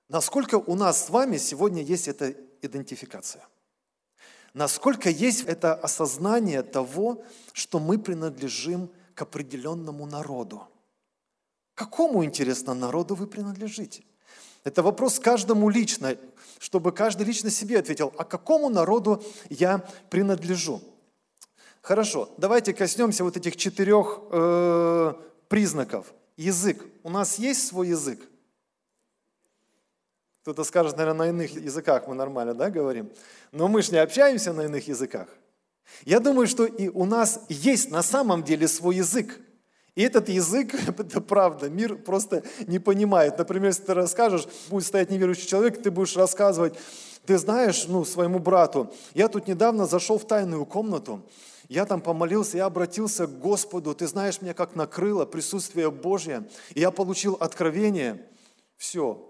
Насколько 0.10 0.60
у 0.60 0.76
нас 0.76 1.08
с 1.08 1.10
вами 1.10 1.38
сегодня 1.38 1.82
есть 1.82 2.08
эта 2.08 2.36
идентификация? 2.62 3.48
Насколько 4.54 5.10
есть 5.10 5.46
это 5.46 5.74
осознание 5.74 6.62
того, 6.62 7.24
что 7.52 7.80
мы 7.80 7.98
принадлежим 7.98 8.92
к 9.16 9.24
определенному 9.24 10.06
народу– 10.06 10.68
Какому, 11.78 12.26
интересно, 12.26 12.74
народу 12.74 13.14
вы 13.14 13.28
принадлежите? 13.28 14.04
Это 14.68 14.84
вопрос 14.84 15.18
каждому 15.18 15.70
лично, 15.70 16.18
чтобы 16.60 16.92
каждый 16.92 17.26
лично 17.26 17.50
себе 17.50 17.80
ответил, 17.80 18.14
а 18.18 18.26
какому 18.26 18.68
народу 18.68 19.24
я 19.50 19.78
принадлежу? 20.10 20.82
Хорошо, 21.82 22.30
давайте 22.38 22.74
коснемся 22.74 23.24
вот 23.24 23.38
этих 23.38 23.56
четырех 23.56 24.20
э, 24.30 25.14
признаков. 25.48 26.14
Язык. 26.36 26.84
У 27.04 27.10
нас 27.10 27.40
есть 27.40 27.66
свой 27.66 27.88
язык? 27.88 28.20
Кто-то 30.42 30.66
скажет, 30.66 30.98
наверное, 30.98 31.28
на 31.28 31.30
иных 31.30 31.52
языках 31.52 32.06
мы 32.10 32.16
нормально 32.16 32.54
да, 32.54 32.70
говорим. 32.70 33.10
Но 33.54 33.70
мы 33.70 33.82
же 33.82 33.94
не 33.94 34.00
общаемся 34.00 34.52
на 34.52 34.66
иных 34.66 34.90
языках. 34.90 35.30
Я 36.04 36.20
думаю, 36.20 36.46
что 36.46 36.66
и 36.66 36.90
у 36.90 37.06
нас 37.06 37.40
есть 37.48 37.90
на 37.90 38.04
самом 38.04 38.44
деле 38.44 38.68
свой 38.68 38.98
язык. 38.98 39.40
И 39.98 40.04
этот 40.04 40.30
язык, 40.30 40.76
это 40.88 41.22
правда, 41.22 41.72
мир 41.72 41.96
просто 41.96 42.44
не 42.68 42.78
понимает. 42.78 43.40
Например, 43.40 43.70
если 43.70 43.82
ты 43.82 43.94
расскажешь, 43.96 44.48
будет 44.70 44.86
стоять 44.86 45.10
неверующий 45.10 45.48
человек, 45.48 45.82
ты 45.82 45.90
будешь 45.90 46.16
рассказывать, 46.16 46.76
ты 47.26 47.40
знаешь, 47.40 47.88
ну, 47.88 48.06
своему 48.06 48.38
брату, 48.38 48.94
я 49.16 49.28
тут 49.28 49.48
недавно 49.48 49.88
зашел 49.88 50.20
в 50.20 50.28
тайную 50.28 50.68
комнату, 50.68 51.24
я 51.68 51.86
там 51.86 52.00
помолился, 52.00 52.58
я 52.58 52.66
обратился 52.66 53.26
к 53.26 53.40
Господу, 53.40 53.96
ты 53.96 54.06
знаешь, 54.06 54.40
меня 54.40 54.54
как 54.54 54.76
накрыло 54.76 55.26
присутствие 55.26 55.90
Божье, 55.90 56.48
и 56.76 56.80
я 56.80 56.92
получил 56.92 57.36
откровение. 57.40 58.24
Все, 58.78 59.28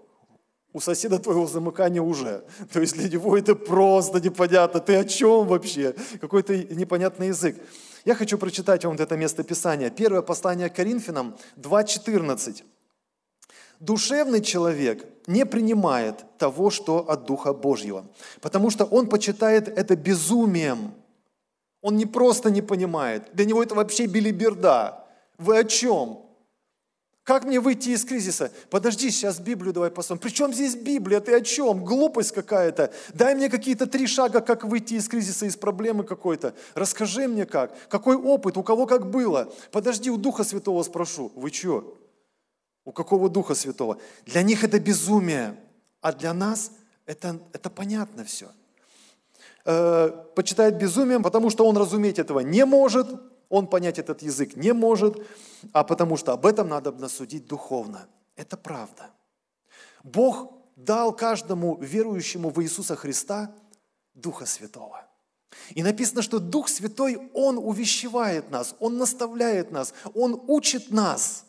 у 0.74 0.80
соседа 0.80 1.18
твоего 1.18 1.46
замыкания 1.46 2.02
уже. 2.02 2.44
То 2.74 2.80
есть 2.80 2.92
для 2.92 3.08
него 3.08 3.38
это 3.38 3.54
просто 3.54 4.20
непонятно. 4.20 4.80
Ты 4.80 4.96
о 4.96 5.04
чем 5.04 5.46
вообще? 5.46 5.94
Какой-то 6.20 6.54
непонятный 6.56 7.28
язык. 7.28 7.56
Я 8.08 8.14
хочу 8.14 8.38
прочитать 8.38 8.86
вам 8.86 8.94
вот 8.94 9.02
это 9.02 9.18
место 9.18 9.42
Писания. 9.42 9.90
Первое 9.90 10.22
послание 10.22 10.70
к 10.70 10.76
Коринфянам 10.76 11.36
2.14. 11.56 12.64
Душевный 13.80 14.40
человек 14.40 15.04
не 15.26 15.44
принимает 15.44 16.24
того, 16.38 16.70
что 16.70 17.06
от 17.06 17.26
Духа 17.26 17.52
Божьего, 17.52 18.06
потому 18.40 18.70
что 18.70 18.86
он 18.86 19.10
почитает 19.10 19.68
это 19.68 19.94
безумием. 19.94 20.94
Он 21.82 21.98
не 21.98 22.06
просто 22.06 22.50
не 22.50 22.62
понимает, 22.62 23.28
для 23.34 23.44
него 23.44 23.62
это 23.62 23.74
вообще 23.74 24.06
билиберда. 24.06 25.04
Вы 25.36 25.58
о 25.58 25.64
чем? 25.64 26.27
Как 27.28 27.44
мне 27.44 27.60
выйти 27.60 27.90
из 27.90 28.06
кризиса? 28.06 28.50
Подожди, 28.70 29.10
сейчас 29.10 29.38
Библию 29.38 29.74
давай 29.74 29.90
посмотрим. 29.90 30.22
При 30.22 30.34
чем 30.34 30.54
здесь 30.54 30.74
Библия? 30.74 31.20
Ты 31.20 31.34
о 31.34 31.42
чем? 31.42 31.84
Глупость 31.84 32.32
какая-то. 32.32 32.90
Дай 33.12 33.34
мне 33.34 33.50
какие-то 33.50 33.86
три 33.86 34.06
шага, 34.06 34.40
как 34.40 34.64
выйти 34.64 34.94
из 34.94 35.08
кризиса, 35.08 35.44
из 35.44 35.54
проблемы 35.54 36.04
какой-то. 36.04 36.54
Расскажи 36.74 37.28
мне 37.28 37.44
как. 37.44 37.74
Какой 37.90 38.16
опыт? 38.16 38.56
У 38.56 38.62
кого 38.62 38.86
как 38.86 39.10
было? 39.10 39.52
Подожди, 39.72 40.08
у 40.08 40.16
Духа 40.16 40.42
Святого 40.42 40.82
спрошу. 40.84 41.30
Вы 41.34 41.50
что? 41.50 41.98
У 42.86 42.92
какого 42.92 43.28
Духа 43.28 43.54
Святого? 43.54 43.98
Для 44.24 44.40
них 44.40 44.64
это 44.64 44.80
безумие, 44.80 45.54
а 46.00 46.14
для 46.14 46.32
нас 46.32 46.70
это, 47.04 47.38
это 47.52 47.68
понятно 47.68 48.24
все. 48.24 48.46
Э, 49.66 50.08
почитает 50.34 50.78
безумием, 50.78 51.22
потому 51.22 51.50
что 51.50 51.66
он 51.66 51.76
разуметь 51.76 52.18
этого 52.18 52.40
не 52.40 52.64
может, 52.64 53.06
он 53.48 53.66
понять 53.66 53.98
этот 53.98 54.22
язык 54.22 54.56
не 54.56 54.72
может, 54.72 55.16
а 55.72 55.84
потому 55.84 56.16
что 56.16 56.32
об 56.32 56.46
этом 56.46 56.68
надо 56.68 56.92
насудить 56.92 57.46
духовно. 57.46 58.08
Это 58.36 58.56
правда. 58.56 59.10
Бог 60.04 60.52
дал 60.76 61.14
каждому 61.14 61.76
верующему 61.80 62.50
в 62.50 62.62
Иисуса 62.62 62.94
Христа 62.94 63.54
Духа 64.14 64.46
Святого. 64.46 65.04
И 65.70 65.82
написано, 65.82 66.22
что 66.22 66.38
Дух 66.38 66.68
Святой, 66.68 67.30
Он 67.34 67.58
увещевает 67.58 68.50
нас, 68.50 68.76
Он 68.80 68.98
наставляет 68.98 69.70
нас, 69.70 69.94
Он 70.14 70.40
учит 70.46 70.90
нас, 70.90 71.46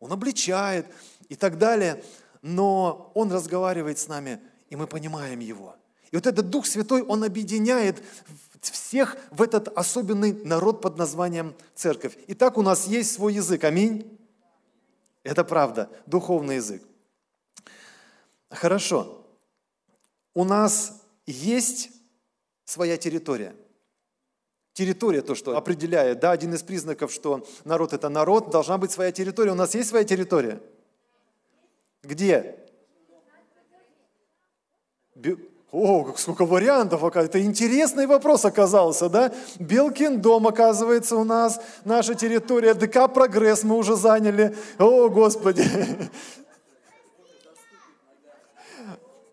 Он 0.00 0.12
обличает 0.12 0.86
и 1.28 1.36
так 1.36 1.58
далее, 1.58 2.04
но 2.42 3.12
Он 3.14 3.32
разговаривает 3.32 3.98
с 3.98 4.08
нами, 4.08 4.40
и 4.68 4.76
мы 4.76 4.86
понимаем 4.86 5.38
Его. 5.38 5.76
И 6.14 6.16
вот 6.16 6.28
этот 6.28 6.48
Дух 6.48 6.64
Святой, 6.64 7.02
Он 7.02 7.24
объединяет 7.24 8.00
всех 8.60 9.16
в 9.32 9.42
этот 9.42 9.66
особенный 9.76 10.32
народ 10.44 10.80
под 10.80 10.96
названием 10.96 11.56
церковь. 11.74 12.16
Итак, 12.28 12.56
у 12.56 12.62
нас 12.62 12.86
есть 12.86 13.12
свой 13.12 13.34
язык. 13.34 13.64
Аминь. 13.64 14.16
Это 15.24 15.42
правда, 15.42 15.90
духовный 16.06 16.54
язык. 16.54 16.84
Хорошо. 18.48 19.26
У 20.34 20.44
нас 20.44 21.02
есть 21.26 21.90
своя 22.64 22.96
территория. 22.96 23.56
Территория 24.72 25.20
то, 25.20 25.34
что 25.34 25.56
определяет, 25.56 26.20
да, 26.20 26.30
один 26.30 26.54
из 26.54 26.62
признаков, 26.62 27.12
что 27.12 27.44
народ 27.64 27.92
это 27.92 28.08
народ, 28.08 28.50
должна 28.50 28.78
быть 28.78 28.92
своя 28.92 29.10
территория. 29.10 29.50
У 29.50 29.56
нас 29.56 29.74
есть 29.74 29.88
своя 29.88 30.04
территория? 30.04 30.62
Где? 32.04 32.56
О, 35.74 36.04
как 36.04 36.20
сколько 36.20 36.44
вариантов, 36.46 37.02
это 37.02 37.42
интересный 37.42 38.06
вопрос 38.06 38.44
оказался, 38.44 39.08
да? 39.08 39.32
Белкин 39.58 40.20
дом, 40.20 40.46
оказывается, 40.46 41.16
у 41.16 41.24
нас, 41.24 41.60
наша 41.84 42.14
территория, 42.14 42.74
ДК 42.74 43.12
«Прогресс» 43.12 43.64
мы 43.64 43.76
уже 43.76 43.96
заняли. 43.96 44.54
О, 44.78 45.08
Господи! 45.08 45.64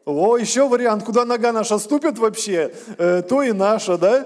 О, 0.03 0.35
еще 0.35 0.67
вариант, 0.67 1.03
куда 1.03 1.25
нога 1.25 1.51
наша 1.51 1.77
ступит 1.77 2.17
вообще, 2.17 2.73
э, 2.97 3.21
то 3.21 3.43
и 3.43 3.51
наша, 3.51 3.99
да? 3.99 4.25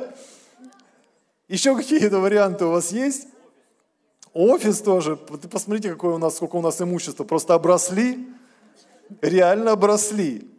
Еще 1.50 1.76
какие-то 1.76 2.20
варианты 2.20 2.64
у 2.64 2.72
вас 2.72 2.94
есть? 2.94 3.28
Офис 4.34 4.80
тоже. 4.80 5.18
Посмотрите, 5.18 5.90
какое 5.90 6.16
у 6.16 6.18
нас, 6.18 6.38
сколько 6.38 6.56
у 6.56 6.62
нас 6.62 6.80
имущества. 6.80 7.26
Просто 7.26 7.56
обросли, 7.56 8.26
реально 9.22 9.74
обросли. 9.74 10.55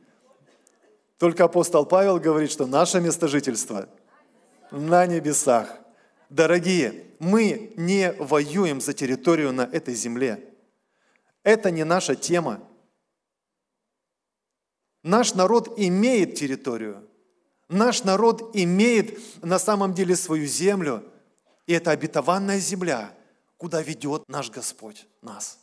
Только 1.19 1.45
апостол 1.45 1.87
Павел 1.87 2.21
говорит, 2.21 2.51
что 2.51 2.67
наше 2.67 3.01
место 3.01 3.29
жительства 3.29 3.89
на 4.71 5.07
небесах. 5.07 5.79
Дорогие, 6.29 7.07
мы 7.19 7.73
не 7.77 8.13
воюем 8.13 8.81
за 8.81 8.93
территорию 8.93 9.53
на 9.53 9.63
этой 9.63 9.95
земле. 9.95 10.53
Это 11.43 11.71
не 11.71 11.85
наша 11.85 12.17
тема. 12.17 12.61
Наш 15.03 15.35
народ 15.35 15.79
имеет 15.79 16.35
территорию. 16.35 17.09
Наш 17.69 18.05
народ 18.05 18.55
имеет 18.55 19.19
на 19.43 19.59
самом 19.59 19.95
деле 19.95 20.17
свою 20.17 20.47
землю. 20.47 21.05
И 21.67 21.73
это 21.73 21.93
обетованная 21.93 22.59
земля, 22.59 23.17
куда 23.57 23.81
ведет 23.83 24.29
наш 24.29 24.51
Господь 24.51 25.07
нас. 25.23 25.61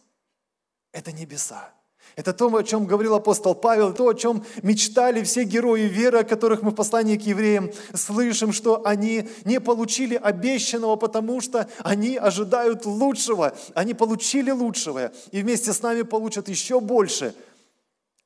Это 0.91 1.11
небеса. 1.11 1.73
Это 2.15 2.33
то, 2.33 2.53
о 2.55 2.63
чем 2.63 2.85
говорил 2.85 3.15
апостол 3.15 3.55
Павел, 3.55 3.93
то, 3.93 4.07
о 4.07 4.13
чем 4.13 4.45
мечтали 4.61 5.23
все 5.23 5.43
герои 5.43 5.83
веры, 5.83 6.19
о 6.19 6.23
которых 6.23 6.61
мы 6.61 6.71
в 6.71 6.75
послании 6.75 7.17
к 7.17 7.23
евреям 7.23 7.71
слышим, 7.93 8.53
что 8.53 8.85
они 8.85 9.27
не 9.45 9.59
получили 9.59 10.15
обещанного, 10.15 10.95
потому 10.95 11.41
что 11.41 11.67
они 11.79 12.17
ожидают 12.17 12.85
лучшего. 12.85 13.55
Они 13.73 13.93
получили 13.93 14.51
лучшего 14.51 15.11
и 15.31 15.41
вместе 15.41 15.73
с 15.73 15.81
нами 15.81 16.03
получат 16.03 16.49
еще 16.49 16.79
больше. 16.79 17.33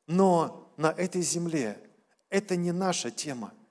Но 0.06 0.70
на 0.76 0.92
этой 0.92 1.22
земле 1.22 1.78
это 2.30 2.56
не 2.56 2.72
наша 2.72 3.10
тема– 3.10 3.54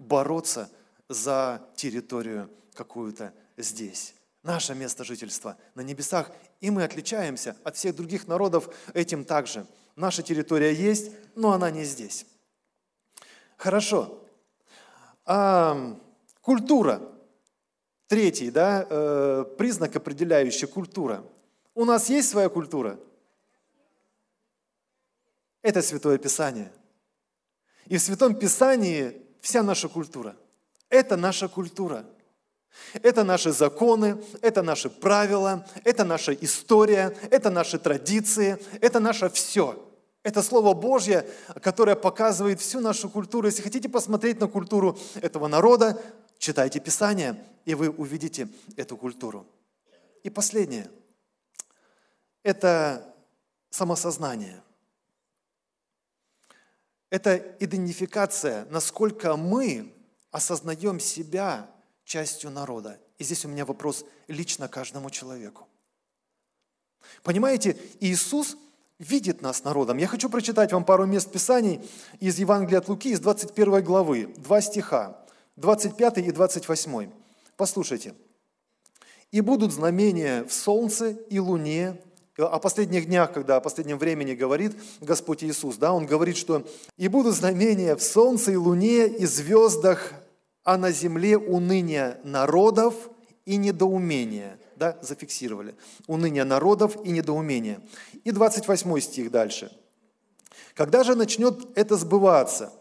бороться 0.00 0.70
за 1.08 1.62
территорию 1.76 2.50
какую-то 2.74 3.32
здесь 3.56 4.14
наше 4.42 4.74
место 4.74 5.04
жительства 5.04 5.56
на 5.74 5.82
небесах, 5.82 6.30
и 6.60 6.70
мы 6.70 6.84
отличаемся 6.84 7.56
от 7.64 7.76
всех 7.76 7.96
других 7.96 8.26
народов 8.26 8.74
этим 8.94 9.24
также. 9.24 9.66
Наша 9.96 10.22
территория 10.22 10.72
есть, 10.72 11.12
но 11.34 11.52
она 11.52 11.70
не 11.70 11.84
здесь. 11.84 12.26
Хорошо. 13.56 14.24
А, 15.26 15.98
культура. 16.40 17.02
Третий 18.06 18.50
да, 18.50 18.84
э, 18.90 19.44
признак, 19.56 19.94
определяющий 19.94 20.66
культура. 20.66 21.24
У 21.76 21.84
нас 21.84 22.08
есть 22.08 22.28
своя 22.28 22.48
культура? 22.48 22.98
Это 25.62 25.80
Святое 25.80 26.18
Писание. 26.18 26.72
И 27.86 27.98
в 27.98 28.02
Святом 28.02 28.34
Писании 28.34 29.22
вся 29.40 29.62
наша 29.62 29.88
культура. 29.88 30.34
Это 30.88 31.16
наша 31.16 31.46
культура– 31.46 32.04
это 33.02 33.24
наши 33.24 33.52
законы, 33.52 34.22
это 34.42 34.62
наши 34.62 34.90
правила, 34.90 35.66
это 35.84 36.04
наша 36.04 36.32
история, 36.32 37.16
это 37.30 37.50
наши 37.50 37.78
традиции, 37.78 38.58
это 38.80 39.00
наше 39.00 39.28
все. 39.30 39.86
Это 40.22 40.42
Слово 40.42 40.74
Божье, 40.74 41.26
которое 41.62 41.96
показывает 41.96 42.60
всю 42.60 42.80
нашу 42.80 43.08
культуру. 43.08 43.46
Если 43.46 43.62
хотите 43.62 43.88
посмотреть 43.88 44.38
на 44.40 44.48
культуру 44.48 44.98
этого 45.14 45.48
народа, 45.48 46.00
читайте 46.38 46.78
Писание, 46.78 47.42
и 47.64 47.74
вы 47.74 47.88
увидите 47.88 48.48
эту 48.76 48.98
культуру. 48.98 49.46
И 50.22 50.28
последнее– 50.28 50.90
это 52.42 53.14
самосознание. 53.70 54.62
Это 57.08 57.36
идентификация, 57.58 58.66
насколько 58.70 59.36
мы 59.36 59.94
осознаем 60.30 61.00
себя 61.00 61.68
частью 62.10 62.50
народа. 62.50 62.98
И 63.18 63.24
здесь 63.24 63.44
у 63.44 63.48
меня 63.48 63.64
вопрос 63.64 64.04
лично 64.26 64.66
каждому 64.66 65.10
человеку. 65.10 65.68
Понимаете, 67.22 67.76
Иисус 68.00 68.56
видит 68.98 69.42
нас 69.42 69.62
народом. 69.62 69.96
Я 69.96 70.08
хочу 70.08 70.28
прочитать 70.28 70.72
вам 70.72 70.84
пару 70.84 71.06
мест 71.06 71.30
Писаний 71.30 71.80
из 72.18 72.36
Евангелия 72.40 72.80
от 72.80 72.88
Луки, 72.88 73.10
из 73.10 73.20
21 73.20 73.84
главы, 73.84 74.26
два 74.38 74.60
стиха, 74.60 75.24
25 75.54 76.18
и 76.18 76.32
28. 76.32 77.10
Послушайте. 77.56 78.14
«И 79.30 79.40
будут 79.40 79.72
знамения 79.72 80.42
в 80.42 80.52
солнце 80.52 81.10
и 81.10 81.38
луне, 81.38 81.96
о 82.36 82.58
последних 82.58 83.06
днях, 83.06 83.32
когда 83.32 83.58
о 83.58 83.60
последнем 83.60 83.98
времени 83.98 84.34
говорит 84.34 84.72
Господь 85.00 85.44
Иисус, 85.44 85.76
да, 85.76 85.92
Он 85.92 86.06
говорит, 86.06 86.36
что 86.36 86.66
«И 86.96 87.06
будут 87.06 87.36
знамения 87.36 87.94
в 87.94 88.02
солнце 88.02 88.50
и 88.50 88.56
луне 88.56 89.06
и 89.06 89.26
звездах 89.26 90.12
а 90.70 90.78
на 90.78 90.92
земле 90.92 91.36
уныние 91.36 92.20
народов 92.22 92.94
и 93.44 93.56
недоумение. 93.56 94.56
Да, 94.76 94.96
зафиксировали. 95.02 95.74
Уныние 96.06 96.44
народов 96.44 96.96
и 97.04 97.10
недоумение. 97.10 97.80
И 98.22 98.30
28 98.30 99.00
стих 99.00 99.32
дальше. 99.32 99.76
Когда 100.74 101.02
же 101.02 101.16
начнет 101.16 101.76
это 101.76 101.96
сбываться, 101.96 102.72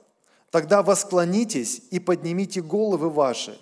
тогда 0.51 0.83
восклонитесь 0.83 1.81
и 1.89 1.99
поднимите 1.99 2.61
головы 2.61 3.09
ваши, 3.09 3.59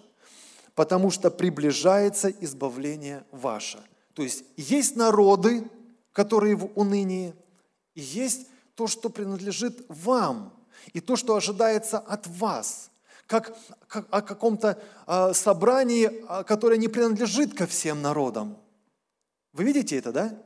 потому 0.75 1.09
что 1.09 1.31
приближается 1.31 2.29
избавление 2.29 3.23
ваше. 3.31 3.79
То 4.13 4.23
есть 4.23 4.43
есть 4.57 4.97
народы, 4.97 5.63
которые 6.11 6.57
в 6.57 6.69
унынии, 6.75 7.33
и 7.95 8.01
есть 8.01 8.47
то, 8.75 8.87
что 8.87 9.07
принадлежит 9.09 9.85
вам, 9.87 10.53
и 10.91 10.99
то, 10.99 11.15
что 11.15 11.37
ожидается 11.37 11.97
от 11.97 12.27
вас– 12.27 12.89
как, 13.27 13.55
как 13.87 14.07
о 14.09 14.21
каком-то 14.21 14.81
э, 15.05 15.33
собрании, 15.33 16.23
а, 16.27 16.43
которое 16.43 16.77
не 16.77 16.87
принадлежит 16.87 17.55
ко 17.55 17.67
всем 17.67 18.01
народам. 18.01 18.57
Вы 19.51 19.65
видите 19.65 19.97
это, 19.97 20.11
да? 20.11 20.43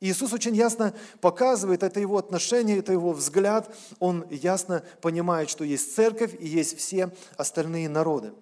Иисус 0.00 0.32
очень 0.34 0.54
ясно 0.54 0.94
показывает, 1.22 1.82
это 1.82 1.98
его 1.98 2.18
отношение, 2.18 2.78
это 2.78 2.92
его 2.92 3.12
взгляд. 3.12 3.74
Он 4.00 4.26
ясно 4.28 4.84
понимает, 5.00 5.48
что 5.48 5.64
есть 5.64 5.94
церковь 5.94 6.34
и 6.38 6.46
есть 6.46 6.76
все 6.76 7.10
остальные 7.38 7.88
народы. 7.88 8.34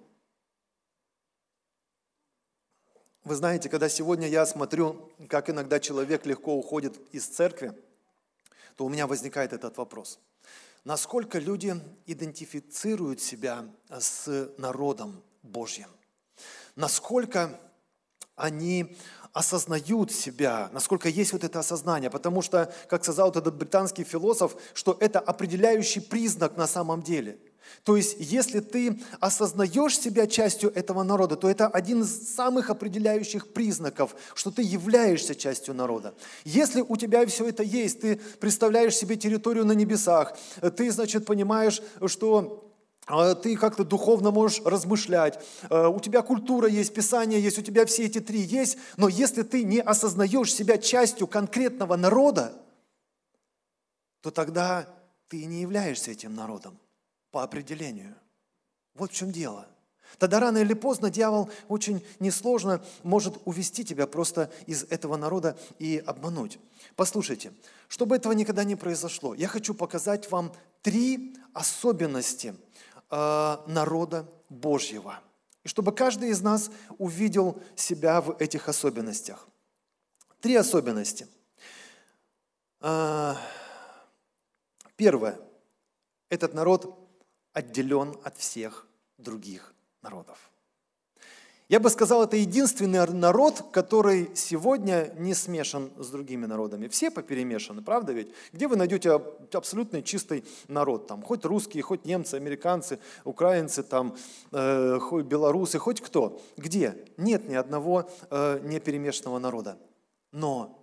Вы 3.22 3.37
знаете, 3.37 3.68
когда 3.68 3.88
сегодня 3.88 4.27
я 4.27 4.44
смотрю, 4.44 5.12
как 5.29 5.48
иногда 5.48 5.79
человек 5.79 6.27
легко 6.27 6.57
уходит 6.57 6.98
из 7.12 7.27
церкви, 7.27 7.72
то 8.75 8.85
у 8.85 8.88
меня 8.88 9.07
возникает 9.07 9.53
этот 9.53 9.77
вопрос– 9.77 10.18
насколько 10.85 11.38
люди 11.38 11.75
идентифицируют 12.07 13.21
себя 13.21 13.66
с 13.90 14.53
народом 14.59 15.23
Божьим, 15.42 15.88
насколько 16.77 17.61
они 18.35 18.97
осознают 19.33 20.12
себя, 20.12 20.68
насколько 20.73 21.09
есть 21.09 21.33
вот 21.33 21.45
это 21.45 21.61
осознание. 21.61 22.11
Потому 22.11 22.42
что, 22.42 22.73
как 22.88 23.03
сказал 23.03 23.29
вот 23.29 23.37
этот 23.37 23.57
британский 23.57 24.05
философ, 24.05 24.57
что 24.75 24.97
это 25.01 25.21
определяющий 25.21 26.01
признак 26.01 26.57
на 26.57 26.66
самом 26.66 27.03
деле– 27.03 27.38
то 27.85 27.96
есть, 27.96 28.16
если 28.18 28.61
ты 28.61 29.01
осознаешь 29.18 29.98
себя 29.98 30.27
частью 30.27 30.72
этого 30.72 31.03
народа, 31.03 31.37
то 31.37 31.48
это 31.48 31.66
один 31.66 32.03
из 32.03 32.35
самых 32.35 32.70
определяющих 32.70 33.53
признаков, 33.53 34.14
что 34.35 34.51
ты 34.51 34.62
являешься 34.62 35.35
частью 35.35 35.75
народа. 35.75 36.14
Если 36.44 36.81
у 36.81 36.96
тебя 36.96 37.27
все 37.27 37.48
это 37.48 37.62
есть, 37.62 38.01
ты 38.01 38.20
представляешь 38.38 38.96
себе 38.96 39.16
территорию 39.16 39.64
на 39.64 39.72
небесах, 39.72 40.37
ты, 40.77 40.90
значит, 40.92 41.27
понимаешь, 41.27 41.83
что 42.07 42.68
а, 43.07 43.35
ты 43.35 43.57
как-то 43.57 43.83
духовно 43.83 44.31
можешь 44.31 44.62
размышлять, 44.64 45.40
а, 45.68 45.88
у 45.88 45.98
тебя 45.98 46.22
культура 46.22 46.68
есть, 46.68 46.94
Писание 46.94 47.40
есть, 47.40 47.59
у 47.59 47.62
тебя 47.62 47.85
все 47.85 48.05
эти 48.05 48.20
три 48.20 48.40
есть, 48.40 48.79
но 48.96 49.09
если 49.09 49.42
ты 49.42 49.64
не 49.64 49.81
осознаешь 49.81 50.55
себя 50.55 50.79
частью 50.79 51.27
конкретного 51.27 51.96
народа, 51.96 52.53
то 54.20 54.31
тогда 54.31 54.88
ты 55.27 55.44
не 55.46 55.62
являешься 55.62 56.12
этим 56.12 56.37
народом 56.37 56.79
по 57.33 57.42
определению. 57.42 58.14
Вот 58.95 59.11
в 59.11 59.14
чем 59.14 59.33
дело. 59.33 59.66
Тогда 60.18 60.38
рано 60.38 60.59
или 60.59 60.75
поздно 60.75 61.11
дьявол 61.11 61.51
очень 61.68 62.05
несложно 62.21 62.85
может 63.03 63.38
увести 63.47 63.85
тебя 63.85 64.07
просто 64.07 64.53
из 64.66 64.85
этого 64.85 65.16
народа 65.16 65.59
и 65.79 66.03
обмануть. 66.07 66.59
Послушайте, 66.95 67.53
чтобы 67.88 68.16
этого 68.16 68.33
никогда 68.33 68.62
не 68.64 68.77
произошло, 68.77 69.35
я 69.35 69.49
хочу 69.49 69.75
показать 69.75 70.31
вам 70.31 70.53
три 70.83 71.35
особенности 71.55 72.55
э, 73.11 73.57
народа 73.66 74.29
Божьего. 74.51 75.18
И 75.64 75.68
чтобы 75.68 75.92
каждый 75.92 76.29
из 76.31 76.42
нас 76.42 76.71
увидел 76.99 77.61
себя 77.75 78.21
в 78.21 78.37
этих 78.38 78.68
особенностях. 78.68 79.49
Три 80.40 80.57
особенности. 80.57 81.27
Э, 82.81 83.35
первое. 84.97 85.40
Этот 86.29 86.53
народ 86.53 87.02
отделен 87.53 88.17
от 88.25 88.37
всех 88.37 88.87
других 89.19 89.75
народов. 90.03 90.53
Я 91.73 91.81
бы 91.81 91.88
сказал, 91.88 92.23
это 92.23 92.37
единственный 92.37 93.07
народ, 93.07 93.65
который 93.73 94.31
сегодня 94.35 95.11
не 95.17 95.33
смешан 95.33 95.91
с 95.97 96.11
другими 96.11 96.45
народами. 96.45 96.87
Все 96.88 97.11
поперемешаны, 97.11 97.81
правда 97.81 98.12
ведь? 98.12 98.29
Где 98.53 98.69
вы 98.69 98.77
найдете 98.77 99.12
абсолютно 99.55 100.03
чистый 100.03 100.45
народ? 100.69 101.07
Там, 101.07 101.23
хоть 101.23 101.47
русские, 101.47 101.83
хоть 101.83 102.05
немцы, 102.05 102.35
американцы, 102.35 102.99
украинцы, 103.25 103.83
там, 103.83 104.15
э, 104.51 104.99
хоть 104.99 105.25
белорусы, 105.25 105.79
хоть 105.79 106.03
кто. 106.03 106.43
Где? 106.59 107.07
Нет 107.17 107.49
ни 107.49 107.55
одного 107.55 108.11
э, 108.29 108.61
неперемешанного 108.65 109.38
народа. 109.38 109.79
Но 110.31 110.79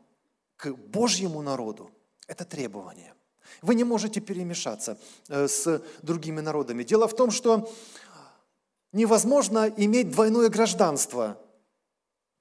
к 0.55 0.71
Божьему 0.71 1.43
народу 1.43 1.91
это 2.25 2.45
требование. 2.45 3.13
Вы 3.61 3.75
не 3.75 3.83
можете 3.83 4.19
перемешаться 4.19 4.97
э, 5.27 5.47
с 5.47 5.81
другими 6.01 6.41
народами. 6.41 6.83
Дело 6.83 7.07
в 7.07 7.15
том, 7.15 7.31
что 7.31 7.71
невозможно 8.91 9.71
иметь 9.77 10.11
двойное 10.11 10.49
гражданство 10.49 11.37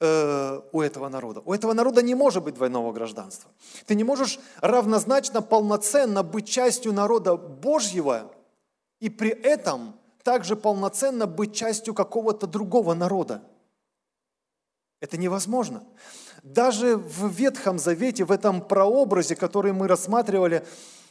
э, 0.01 0.61
у 0.73 0.81
этого 0.81 1.09
народа. 1.09 1.43
У 1.45 1.53
этого 1.53 1.73
народа 1.73 2.03
не 2.03 2.15
может 2.15 2.45
быть 2.45 2.55
двойного 2.55 2.93
гражданства. 2.93 3.51
Ты 3.87 3.95
не 3.95 4.05
можешь 4.05 4.39
равнозначно, 4.61 5.43
полноценно 5.43 6.23
быть 6.23 6.49
частью 6.49 6.93
народа 6.93 7.37
Божьего 7.37 8.33
и 9.01 9.09
при 9.09 9.31
этом 9.31 9.95
также 10.23 10.57
полноценно 10.57 11.27
быть 11.27 11.55
частью 11.55 11.95
какого-то 11.95 12.47
другого 12.47 12.95
народа. 12.95 13.43
Это 15.01 15.17
невозможно. 15.17 15.85
Даже 16.43 16.97
в 16.97 17.29
Ветхом 17.29 17.79
Завете, 17.79 18.25
в 18.25 18.33
этом 18.33 18.61
прообразе, 18.61 19.37
который 19.37 19.73
мы 19.73 19.89
рассматривали, 19.89 20.65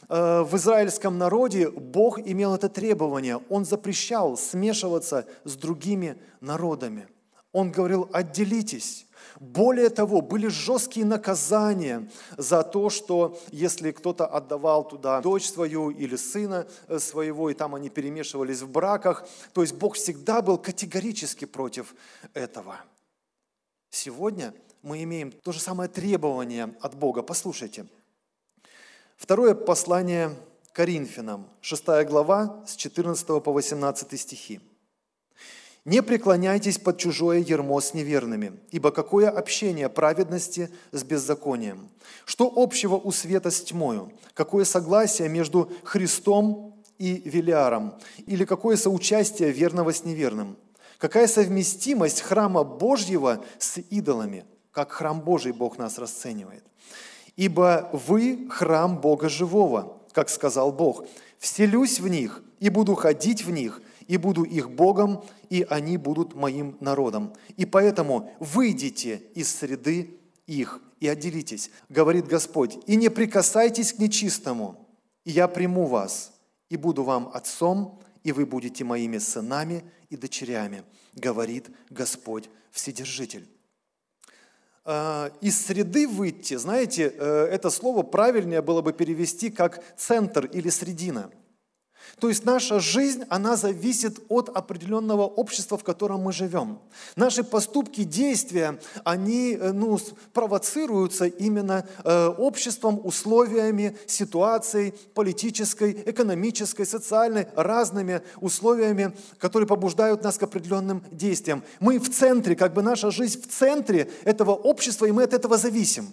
Э, 0.08 0.42
в 0.42 0.56
израильском 0.56 1.18
народе 1.18 1.70
Бог 1.70 2.18
имел 2.18 2.54
это 2.54 2.68
требование. 2.68 3.40
Он 3.48 3.64
запрещал 3.64 4.36
смешиваться 4.36 5.26
с 5.44 5.56
другими 5.56 6.20
народами. 6.40 7.08
Он 7.52 7.70
говорил, 7.70 8.08
отделитесь. 8.12 9.06
Более 9.40 9.88
того, 9.88 10.20
были 10.20 10.48
жесткие 10.48 11.06
наказания 11.06 12.10
за 12.36 12.62
то, 12.62 12.90
что 12.90 13.38
если 13.52 13.92
кто-то 13.92 14.26
отдавал 14.26 14.86
туда 14.86 15.20
дочь 15.20 15.48
свою 15.48 15.90
или 15.90 16.16
сына 16.16 16.66
э, 16.88 16.98
своего, 16.98 17.50
и 17.50 17.54
там 17.54 17.74
они 17.74 17.90
перемешивались 17.90 18.62
в 18.62 18.70
браках, 18.70 19.26
то 19.52 19.62
есть 19.62 19.74
Бог 19.74 19.96
всегда 19.96 20.40
был 20.42 20.58
категорически 20.58 21.44
против 21.44 21.94
этого. 22.32 22.76
Сегодня 23.90 24.54
мы 24.82 25.02
имеем 25.02 25.32
то 25.32 25.52
же 25.52 25.60
самое 25.60 25.88
требование 25.88 26.74
от 26.80 26.94
Бога. 26.94 27.22
Послушайте– 27.22 27.86
Второе 29.18 29.56
послание 29.56 30.36
Коринфянам, 30.72 31.48
6 31.60 32.06
глава, 32.06 32.62
с 32.68 32.76
14 32.76 33.42
по 33.42 33.52
18 33.52 34.18
стихи. 34.18 34.60
«Не 35.84 36.04
преклоняйтесь 36.04 36.78
под 36.78 36.98
чужое 36.98 37.40
ермо 37.40 37.80
с 37.80 37.94
неверными, 37.94 38.52
ибо 38.70 38.92
какое 38.92 39.28
общение 39.28 39.88
праведности 39.88 40.70
с 40.92 41.02
беззаконием? 41.02 41.88
Что 42.26 42.52
общего 42.54 42.94
у 42.94 43.10
света 43.10 43.50
с 43.50 43.60
тьмою? 43.60 44.12
Какое 44.34 44.64
согласие 44.64 45.28
между 45.28 45.68
Христом 45.82 46.80
и 46.98 47.16
Велиаром? 47.24 47.94
Или 48.26 48.44
какое 48.44 48.76
соучастие 48.76 49.50
верного 49.50 49.92
с 49.92 50.04
неверным? 50.04 50.56
Какая 50.98 51.26
совместимость 51.26 52.20
храма 52.20 52.62
Божьего 52.62 53.44
с 53.58 53.78
идолами? 53.90 54.44
Как 54.78 54.92
храм 54.92 55.20
Божий 55.20 55.50
Бог 55.50 55.76
нас 55.76 55.98
расценивает– 55.98 56.64
Ибо 57.38 57.90
вы 57.92 58.48
храм 58.48 59.00
Бога 59.00 59.28
живого, 59.28 60.00
как 60.12 60.28
сказал 60.28 60.72
Бог. 60.72 61.04
Вселюсь 61.38 61.98
в 61.98 62.06
них 62.06 62.42
и 62.60 62.68
буду 62.68 62.94
ходить 62.96 63.44
в 63.44 63.50
них, 63.50 63.80
и 64.08 64.16
буду 64.16 64.44
их 64.44 64.70
Богом, 64.70 65.24
и 65.50 65.66
они 65.68 65.96
будут 65.96 66.34
моим 66.34 66.76
народом. 66.80 67.32
И 67.56 67.64
поэтому 67.64 68.32
выйдите 68.38 69.22
из 69.36 69.52
среды 69.52 70.18
их 70.48 70.80
и 71.00 71.08
отделитесь, 71.08 71.70
говорит 71.88 72.26
Господь, 72.26 72.78
и 72.86 72.94
не 72.94 73.08
прикасайтесь 73.08 73.92
к 73.92 73.98
нечистому, 73.98 74.88
и 75.24 75.30
я 75.30 75.48
приму 75.48 75.86
вас, 75.86 76.32
и 76.70 76.76
буду 76.76 77.02
вам 77.02 77.30
отцом, 77.34 78.00
и 78.24 78.30
вы 78.30 78.46
будете 78.46 78.84
моими 78.84 79.18
сынами 79.18 79.84
и 80.08 80.16
дочерями, 80.16 80.82
говорит 81.14 81.68
Господь 81.90 82.48
Вседержитель. 82.72 83.48
Э, 84.84 85.30
из 85.40 85.66
среды 85.66 86.08
выйти, 86.08 86.54
знаете, 86.54 87.12
э, 87.16 87.48
это 87.50 87.70
слово 87.70 88.02
правильнее 88.02 88.62
было 88.62 88.82
бы 88.82 88.92
перевести 88.92 89.50
как 89.50 89.82
центр 89.96 90.46
или 90.46 90.68
средина. 90.70 91.30
То 92.20 92.28
есть 92.28 92.44
наша 92.44 92.80
жизнь, 92.80 93.24
она 93.28 93.56
зависит 93.56 94.18
от 94.28 94.48
определенного 94.48 95.22
общества, 95.22 95.78
в 95.78 95.84
котором 95.84 96.22
мы 96.22 96.32
живем. 96.32 96.78
Наши 97.16 97.44
поступки, 97.44 98.02
действия, 98.02 98.80
они 99.04 99.52
э, 99.54 99.72
ну, 99.72 99.98
провоцируются 100.32 101.26
именно 101.26 101.86
э, 102.04 102.26
обществом, 102.26 103.00
условиями, 103.04 103.96
ситуацией 104.06 104.94
политической, 105.14 106.02
экономической, 106.06 106.86
социальной, 106.86 107.46
разными 107.54 108.22
условиями, 108.40 109.12
которые 109.38 109.68
побуждают 109.68 110.24
нас 110.24 110.38
к 110.38 110.42
определенным 110.42 111.04
действиям. 111.12 111.62
Мы 111.78 111.98
в 111.98 112.10
центре, 112.10 112.56
как 112.56 112.74
бы 112.74 112.82
наша 112.82 113.10
жизнь 113.10 113.40
в 113.42 113.46
центре 113.46 114.10
этого 114.24 114.52
общества, 114.52 115.06
и 115.06 115.12
мы 115.12 115.22
от 115.22 115.34
этого 115.34 115.56
зависим. 115.56 116.08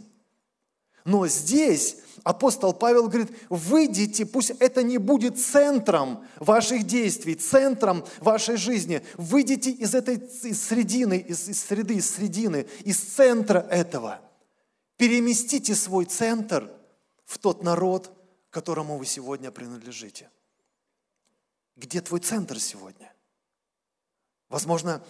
Но 1.04 1.28
здесь 1.28 1.98
апостол 2.26 2.74
Павел 2.74 3.08
говорит, 3.08 3.32
выйдите, 3.50 4.26
пусть 4.26 4.50
это 4.60 4.82
не 4.84 4.98
будет 4.98 5.40
центром 5.40 6.26
ваших 6.40 6.84
действий, 6.86 7.36
центром 7.36 8.04
вашей 8.20 8.58
жизни. 8.58 9.06
Выйдите 9.14 9.70
из 9.70 9.94
этой 9.94 10.18
из 10.18 10.62
средины, 10.62 11.20
из, 11.20 11.48
из 11.48 11.64
среды, 11.64 11.94
из 11.94 12.10
средины, 12.10 12.68
из 12.84 12.98
центра 12.98 13.60
этого. 13.60 14.20
Переместите 14.98 15.76
свой 15.76 16.06
центр 16.06 16.70
в 17.26 17.38
тот 17.38 17.64
народ, 17.64 18.12
которому 18.50 18.98
вы 18.98 19.06
сегодня 19.06 19.52
принадлежите. 19.52 20.30
Где 21.76 22.02
твой 22.02 22.22
центр 22.22 22.60
сегодня? 22.60 23.14
Возможно, 24.50 25.04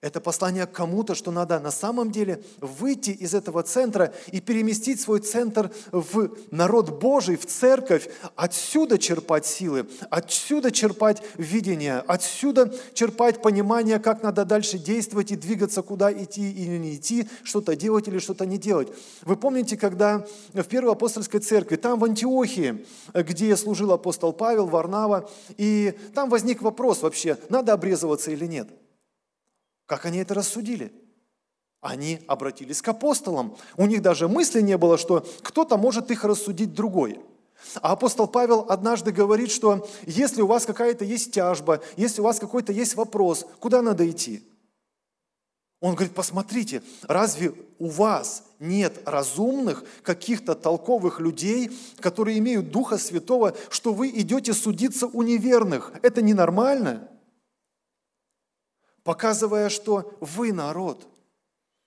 это 0.00 0.20
послание 0.20 0.66
к 0.66 0.72
кому-то, 0.72 1.16
что 1.16 1.32
надо 1.32 1.58
на 1.58 1.72
самом 1.72 2.12
деле 2.12 2.40
выйти 2.58 3.10
из 3.10 3.34
этого 3.34 3.64
центра 3.64 4.14
и 4.30 4.40
переместить 4.40 5.00
свой 5.00 5.18
центр 5.18 5.72
в 5.90 6.30
народ 6.52 7.00
Божий, 7.00 7.36
в 7.36 7.46
церковь, 7.46 8.08
отсюда 8.36 8.98
черпать 8.98 9.44
силы, 9.44 9.88
отсюда 10.08 10.70
черпать 10.70 11.20
видение, 11.36 11.98
отсюда 12.06 12.72
черпать 12.94 13.42
понимание, 13.42 13.98
как 13.98 14.22
надо 14.22 14.44
дальше 14.44 14.78
действовать 14.78 15.32
и 15.32 15.36
двигаться, 15.36 15.82
куда 15.82 16.12
идти 16.12 16.48
или 16.48 16.78
не 16.78 16.94
идти, 16.94 17.28
что-то 17.42 17.74
делать 17.74 18.06
или 18.06 18.20
что-то 18.20 18.46
не 18.46 18.56
делать. 18.56 18.88
Вы 19.24 19.34
помните, 19.34 19.76
когда 19.76 20.24
в 20.52 20.64
Первой 20.64 20.92
апостольской 20.92 21.40
церкви, 21.40 21.74
там 21.74 21.98
в 21.98 22.04
Антиохии, 22.04 22.86
где 23.14 23.56
служил 23.56 23.90
апостол 23.90 24.32
Павел, 24.32 24.66
Варнава, 24.66 25.28
и 25.56 25.98
там 26.14 26.30
возник 26.30 26.62
вопрос 26.62 27.02
вообще, 27.02 27.36
надо 27.48 27.72
обрезываться 27.72 28.30
или 28.30 28.46
нет– 28.46 28.68
как 29.88 30.04
они 30.04 30.18
это 30.18 30.34
рассудили? 30.34 30.92
Они 31.80 32.20
обратились 32.26 32.82
к 32.82 32.88
апостолам. 32.88 33.56
У 33.78 33.86
них 33.86 34.02
даже 34.02 34.28
мысли 34.28 34.60
не 34.60 34.76
было, 34.76 34.98
что 34.98 35.26
кто-то 35.42 35.78
может 35.78 36.10
их 36.10 36.24
рассудить 36.24 36.74
другой. 36.74 37.18
А 37.76 37.92
апостол 37.92 38.28
Павел 38.28 38.66
однажды 38.68 39.12
говорит, 39.12 39.50
что 39.50 39.88
если 40.04 40.42
у 40.42 40.46
вас 40.46 40.66
какая-то 40.66 41.06
есть 41.06 41.32
тяжба, 41.32 41.80
если 41.96 42.20
у 42.20 42.24
вас 42.24 42.38
какой-то 42.38 42.70
есть 42.70 42.96
вопрос, 42.96 43.46
куда 43.60 43.80
надо 43.80 44.08
идти? 44.08 44.46
Он 45.80 45.94
говорит, 45.94 46.14
посмотрите, 46.14 46.82
разве 47.04 47.54
у 47.78 47.86
вас 47.86 48.44
нет 48.58 49.00
разумных, 49.06 49.84
каких-то 50.02 50.54
толковых 50.54 51.18
людей, 51.18 51.70
которые 52.00 52.38
имеют 52.38 52.70
Духа 52.70 52.98
Святого, 52.98 53.56
что 53.70 53.94
вы 53.94 54.08
идете 54.10 54.52
судиться 54.52 55.06
у 55.06 55.22
неверных? 55.22 55.92
Это 56.02 56.20
ненормально 56.20 57.08
показывая, 59.08 59.70
что 59.70 60.12
вы 60.20 60.52
народ. 60.52 61.08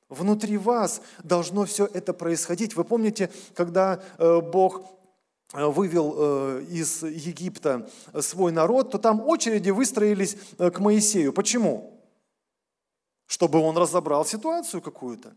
Внутри 0.09 0.57
вас 0.57 1.03
должно 1.23 1.65
все 1.65 1.85
это 1.85 2.13
происходить. 2.13 2.75
Вы 2.75 2.83
помните, 2.83 3.29
когда 3.53 4.01
э, 4.17 4.41
Бог 4.41 4.81
э, 5.53 5.63
вывел 5.63 6.15
э, 6.17 6.63
из 6.67 7.03
Египта 7.03 7.87
свой 8.21 8.51
народ, 8.51 8.89
то 8.89 8.97
там 8.97 9.21
очереди 9.21 9.69
выстроились 9.69 10.35
к 10.57 10.79
Моисею. 10.79 11.31
Почему? 11.31 12.01
Чтобы 13.27 13.59
он 13.59 13.77
разобрал 13.77 14.25
ситуацию 14.25 14.81
какую-то 14.81 15.31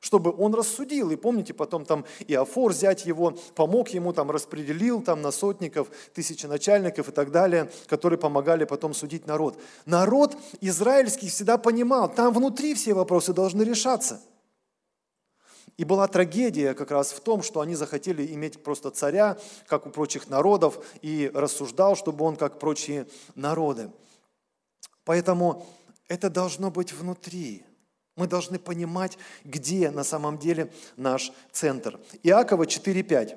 чтобы 0.00 0.34
он 0.36 0.54
рассудил. 0.54 1.10
И 1.10 1.16
помните, 1.16 1.54
потом 1.54 1.84
там 1.84 2.04
и 2.26 2.34
Афор 2.34 2.72
взять 2.72 3.06
его, 3.06 3.36
помог 3.54 3.88
ему, 3.88 4.12
там 4.12 4.30
распределил 4.30 5.02
там 5.02 5.22
на 5.22 5.30
сотников, 5.30 5.88
тысячи 6.14 6.46
начальников 6.46 7.08
и 7.08 7.12
так 7.12 7.30
далее, 7.30 7.70
которые 7.86 8.18
помогали 8.18 8.64
потом 8.64 8.94
судить 8.94 9.26
народ. 9.26 9.58
Народ 9.84 10.36
израильский 10.60 11.28
всегда 11.28 11.58
понимал, 11.58 12.12
там 12.12 12.32
внутри 12.32 12.74
все 12.74 12.94
вопросы 12.94 13.32
должны 13.32 13.62
решаться. 13.62 14.20
И 15.76 15.84
была 15.84 16.08
трагедия 16.08 16.72
как 16.72 16.90
раз 16.90 17.12
в 17.12 17.20
том, 17.20 17.42
что 17.42 17.60
они 17.60 17.74
захотели 17.74 18.26
иметь 18.32 18.62
просто 18.62 18.90
царя, 18.90 19.36
как 19.66 19.86
у 19.86 19.90
прочих 19.90 20.30
народов, 20.30 20.78
и 21.02 21.30
рассуждал, 21.34 21.96
чтобы 21.96 22.24
он 22.24 22.36
как 22.36 22.58
прочие 22.58 23.06
народы. 23.34 23.90
Поэтому 25.04 25.66
это 26.08 26.30
должно 26.30 26.70
быть 26.70 26.92
внутри– 26.92 27.62
Мы 28.16 28.26
должны 28.26 28.58
понимать, 28.58 29.18
где 29.44 29.90
на 29.90 30.02
самом 30.02 30.38
деле 30.38 30.72
наш 30.96 31.32
центр. 31.52 32.00
Иакова 32.22 32.64
4.5. 32.64 33.36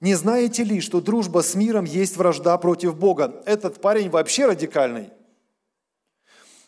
«Не 0.00 0.14
знаете 0.14 0.64
ли, 0.64 0.80
что 0.80 1.00
дружба 1.00 1.42
с 1.42 1.54
миром 1.54 1.84
есть 1.84 2.16
вражда 2.16 2.58
против 2.58 2.96
Бога?» 2.96 3.42
Этот 3.46 3.80
парень 3.80 4.10
вообще 4.10 4.46
радикальный. 4.46 5.10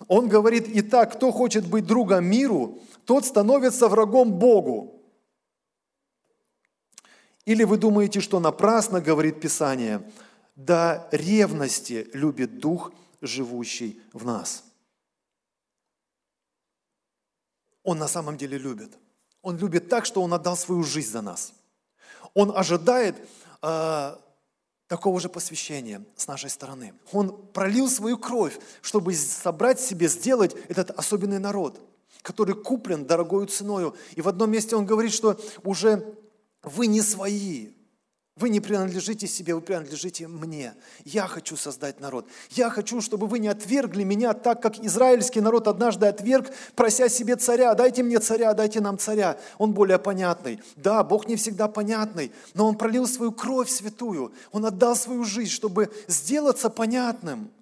Он 0.08 0.28
говорит, 0.28 0.66
итак, 0.68 1.14
кто 1.14 1.32
хочет 1.32 1.66
быть 1.66 1.86
другом 1.86 2.24
миру, 2.26 2.78
тот 3.04 3.24
становится 3.24 3.88
врагом 3.88 4.32
Богу. 4.32 5.02
Или 7.44 7.64
вы 7.64 7.76
думаете, 7.76 8.20
что 8.20 8.40
напрасно, 8.40 9.00
говорит 9.00 9.40
Писание, 9.40 10.02
до 10.56 11.06
ревности 11.10 12.08
любит 12.12 12.58
Дух, 12.58 12.92
живущий 13.20 14.00
в 14.12 14.24
нас. 14.24 14.64
Он 17.84 17.98
на 17.98 18.08
самом 18.08 18.36
деле 18.36 18.58
любит. 18.58 18.98
Он 19.42 19.56
любит 19.58 19.88
так, 19.88 20.06
что 20.06 20.22
Он 20.22 20.34
отдал 20.34 20.56
свою 20.56 20.82
жизнь 20.82 21.10
за 21.10 21.20
нас. 21.20 21.52
Он 22.32 22.56
ожидает 22.56 23.16
э, 23.62 24.16
такого 24.88 25.20
же 25.20 25.28
посвящения 25.28 26.04
с 26.16 26.26
нашей 26.26 26.50
стороны. 26.50 26.94
Он 27.12 27.46
пролил 27.52 27.88
свою 27.88 28.18
кровь, 28.18 28.58
чтобы 28.80 29.14
собрать 29.14 29.78
себе, 29.78 30.08
сделать 30.08 30.56
этот 30.68 30.90
особенный 30.90 31.38
народ, 31.38 31.80
который 32.22 32.54
куплен 32.54 33.06
дорогою 33.06 33.46
ценою. 33.46 33.94
И 34.16 34.22
в 34.22 34.28
одном 34.28 34.50
месте 34.50 34.74
он 34.74 34.86
говорит, 34.86 35.12
что 35.12 35.38
уже 35.62 36.16
вы 36.62 36.86
не 36.86 37.02
свои, 37.02 37.68
вы 38.36 38.48
не 38.48 38.58
принадлежите 38.58 39.28
себе, 39.28 39.54
вы 39.54 39.60
принадлежите 39.60 40.26
мне. 40.26 40.74
Я 41.04 41.28
хочу 41.28 41.56
создать 41.56 42.00
народ. 42.00 42.26
Я 42.50 42.68
хочу, 42.68 43.00
чтобы 43.00 43.28
вы 43.28 43.38
не 43.38 43.46
отвергли 43.46 44.02
меня 44.02 44.32
так, 44.32 44.60
как 44.60 44.76
израильский 44.80 45.40
народ 45.40 45.68
однажды 45.68 46.06
отверг, 46.06 46.52
прося 46.74 47.08
себе 47.08 47.36
царя. 47.36 47.74
Дайте 47.74 48.02
мне 48.02 48.18
царя, 48.18 48.52
дайте 48.52 48.80
нам 48.80 48.98
царя. 48.98 49.38
Он 49.58 49.72
более 49.72 50.00
понятный. 50.00 50.60
Да, 50.74 51.04
Бог 51.04 51.28
не 51.28 51.36
всегда 51.36 51.68
понятный, 51.68 52.32
но 52.54 52.66
Он 52.66 52.76
пролил 52.76 53.06
свою 53.06 53.30
кровь 53.30 53.70
святую. 53.70 54.32
Он 54.50 54.66
отдал 54.66 54.96
свою 54.96 55.22
жизнь, 55.22 55.52
чтобы 55.52 55.92
сделаться 56.08 56.70
понятным. 56.70 57.52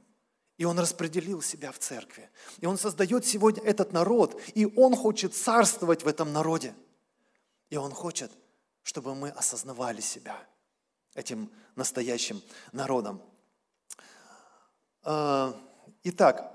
И 0.57 0.65
Он 0.65 0.79
распределил 0.79 1.43
себя 1.43 1.71
в 1.71 1.79
церкви. 1.81 2.31
И 2.61 2.67
Он 2.67 2.79
создает 2.79 3.27
сегодня 3.27 3.63
этот 3.63 3.93
народ. 3.93 4.41
И 4.55 4.65
Он 4.65 4.97
хочет 4.97 5.35
царствовать 5.35 6.03
в 6.03 6.09
этом 6.09 6.33
народе. 6.33 6.75
И 7.69 7.77
Он 7.77 7.91
хочет, 7.93 8.33
чтобы 8.83 9.15
мы 9.15 9.29
осознавали 9.29 10.01
себя– 10.01 10.39
этим 11.15 11.51
настоящим 11.77 12.43
народом. 12.73 13.23
А, 15.03 15.55
итак, 16.05 16.53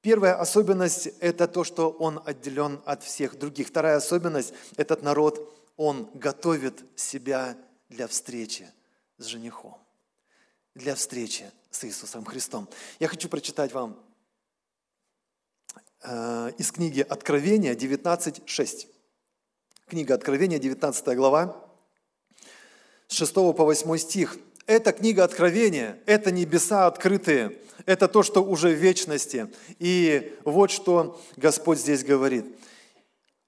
первая 0.00 0.34
особенность– 0.38 1.06
это 1.20 1.48
то, 1.48 1.64
что 1.64 1.90
он 1.90 2.20
отделен 2.24 2.80
от 2.84 3.02
всех 3.02 3.38
других. 3.38 3.68
Вторая 3.68 3.96
особенность– 3.96 4.52
этот 4.76 5.02
народ, 5.02 5.56
он 5.76 6.10
готовит 6.14 6.84
себя 6.94 7.56
для 7.88 8.06
встречи 8.06 8.68
с 9.18 9.24
женихом, 9.24 9.78
для 10.74 10.94
встречи 10.94 11.50
с 11.70 11.84
Иисусом 11.84 12.24
Христом. 12.24 12.68
Я 12.98 13.08
хочу 13.08 13.28
прочитать 13.28 13.72
вам 13.72 13.98
э, 16.02 16.52
из 16.58 16.70
книги 16.72 17.00
Откровения 17.00 17.74
19.6. 17.74 18.86
Книга 19.86 20.14
Откровения, 20.14 20.58
19 20.58 21.16
глава, 21.16 21.69
с 23.10 23.16
6 23.16 23.34
по 23.34 23.64
8 23.64 23.96
стих. 23.98 24.38
Это 24.66 24.92
книга 24.92 25.24
Откровения, 25.24 25.98
это 26.06 26.30
небеса 26.30 26.86
открытые, 26.86 27.58
это 27.84 28.06
то, 28.06 28.22
что 28.22 28.42
уже 28.42 28.68
в 28.68 28.78
вечности. 28.78 29.48
И 29.80 30.38
вот 30.44 30.70
что 30.70 31.20
Господь 31.36 31.80
здесь 31.80 32.04
говорит. 32.04 32.46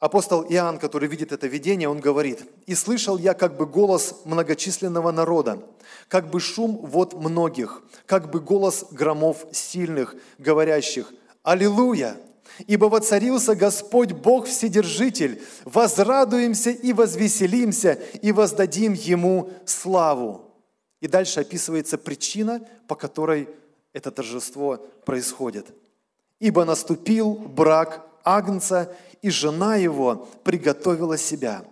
Апостол 0.01 0.43
Иоанн, 0.43 0.81
который 0.81 1.09
видит 1.09 1.31
это 1.31 1.47
видение, 1.47 1.89
он 1.89 2.01
говорит, 2.01 2.43
«И 2.67 2.75
слышал 2.75 3.19
я 3.19 3.35
как 3.35 3.57
бы 3.57 3.67
голос 3.67 4.17
многочисленного 4.25 5.13
народа, 5.13 5.63
как 6.09 6.29
бы 6.29 6.41
шум 6.41 6.79
вод 6.79 7.15
многих, 7.15 7.83
как 8.07 8.33
бы 8.33 8.41
голос 8.41 8.87
громов 8.91 9.47
сильных, 9.53 10.17
говорящих, 10.39 11.13
Аллилуйя! 11.45 12.17
Ибо 12.67 12.87
воцарился 12.87 13.55
Господь 13.55 14.13
Бог 14.13 14.47
Вседержитель, 14.47 15.43
возрадуемся 15.65 16.71
и 16.71 16.93
возвеселимся, 16.93 17.99
и 18.21 18.33
воздадим 18.33 18.93
Ему 18.93 19.51
славу. 19.65 20.51
И 21.01 21.09
дальше 21.09 21.41
описывается 21.41 21.99
причина, 21.99 22.67
по 22.87 22.95
которой 22.95 23.49
это 23.93 24.11
торжество 24.11 24.77
происходит. 25.05 25.67
Ибо 26.39 26.65
наступил 26.65 27.35
брак 27.35 28.07
Агнца, 28.25 28.95
и 29.21 29.31
жена 29.31 29.77
его 29.77 30.29
приготовила 30.45 31.17
себя. 31.17 31.65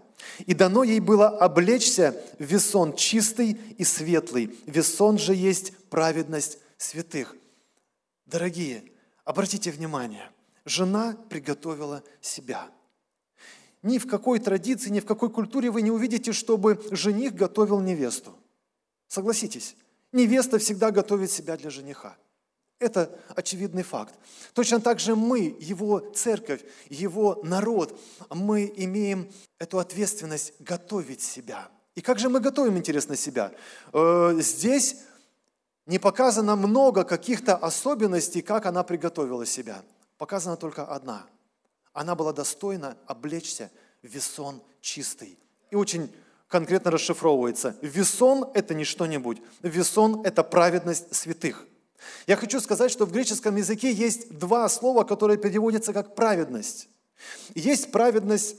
И 0.47 0.55
дано 0.55 0.85
ей 0.85 1.01
было 1.01 1.29
облечься 1.29 2.15
в 2.39 2.45
весон 2.45 2.95
чистый 2.95 3.59
и 3.77 3.85
светлый. 3.85 4.57
Весон 4.67 5.19
же 5.19 5.35
есть 5.35 5.77
праведность 5.89 6.59
святых. 6.77 7.37
Дорогие, 8.27 8.85
обратите 9.25 9.71
внимание– 9.71 10.29
жена 10.71 11.17
приготовила 11.29 12.03
себя. 12.21 12.71
Ни 13.83 13.99
в 13.99 14.07
какой 14.07 14.39
традиции, 14.39 14.91
ни 14.91 15.01
в 15.01 15.07
какой 15.07 15.31
культуре 15.31 15.71
вы 15.71 15.83
не 15.83 15.91
увидите, 15.91 16.33
чтобы 16.33 16.81
жених 16.91 17.35
готовил 17.35 17.81
невесту. 17.81 18.35
Согласитесь, 19.09 19.77
невеста 20.13 20.59
всегда 20.59 20.91
готовит 20.91 21.31
себя 21.31 21.57
для 21.57 21.71
жениха. 21.71 22.17
Это 22.79 23.19
очевидный 23.37 23.83
факт. 23.83 24.15
Точно 24.55 24.81
так 24.81 25.01
же 25.01 25.15
мы, 25.15 25.57
его 25.61 26.01
церковь, 26.15 26.63
его 26.89 27.41
народ, 27.43 27.99
мы 28.31 28.73
имеем 28.77 29.31
эту 29.59 29.79
ответственность 29.79 30.55
готовить 30.61 31.21
себя. 31.21 31.69
И 31.95 32.01
как 32.01 32.19
же 32.19 32.29
мы 32.29 32.41
готовим, 32.41 32.79
интересно, 32.79 33.17
себя? 33.17 33.53
Э, 33.93 34.35
здесь 34.39 34.97
не 35.87 35.99
показано 35.99 36.57
много 36.57 37.05
каких-то 37.05 37.57
особенностей, 37.57 38.41
как 38.41 38.65
она 38.67 38.83
приготовила 38.83 39.45
себя– 39.45 39.83
показана 40.21 40.59
только 40.59 40.85
одна. 40.85 41.25
Она 41.95 42.15
была 42.15 42.35
достойна 42.35 42.99
облечься 43.07 43.71
в 44.03 44.07
весон 44.07 44.63
чистый. 44.83 45.39
И 45.71 45.77
очень 45.77 46.15
конкретно 46.47 46.91
расшифровывается. 46.91 47.75
Весон– 47.81 48.45
это 48.55 48.75
не 48.75 48.85
что-нибудь. 48.85 49.41
Весон– 49.63 50.21
это 50.25 50.45
праведность 50.45 51.15
святых. 51.15 51.67
Я 52.27 52.37
хочу 52.37 52.61
сказать, 52.61 52.91
что 52.91 53.07
в 53.07 53.13
греческом 53.13 53.57
языке 53.57 53.91
есть 53.91 54.39
два 54.39 54.69
слова, 54.69 55.05
которые 55.05 55.39
переводятся 55.39 55.95
как 55.95 56.15
праведность. 56.15 56.91
Есть 57.55 57.91
праведность 57.91 58.57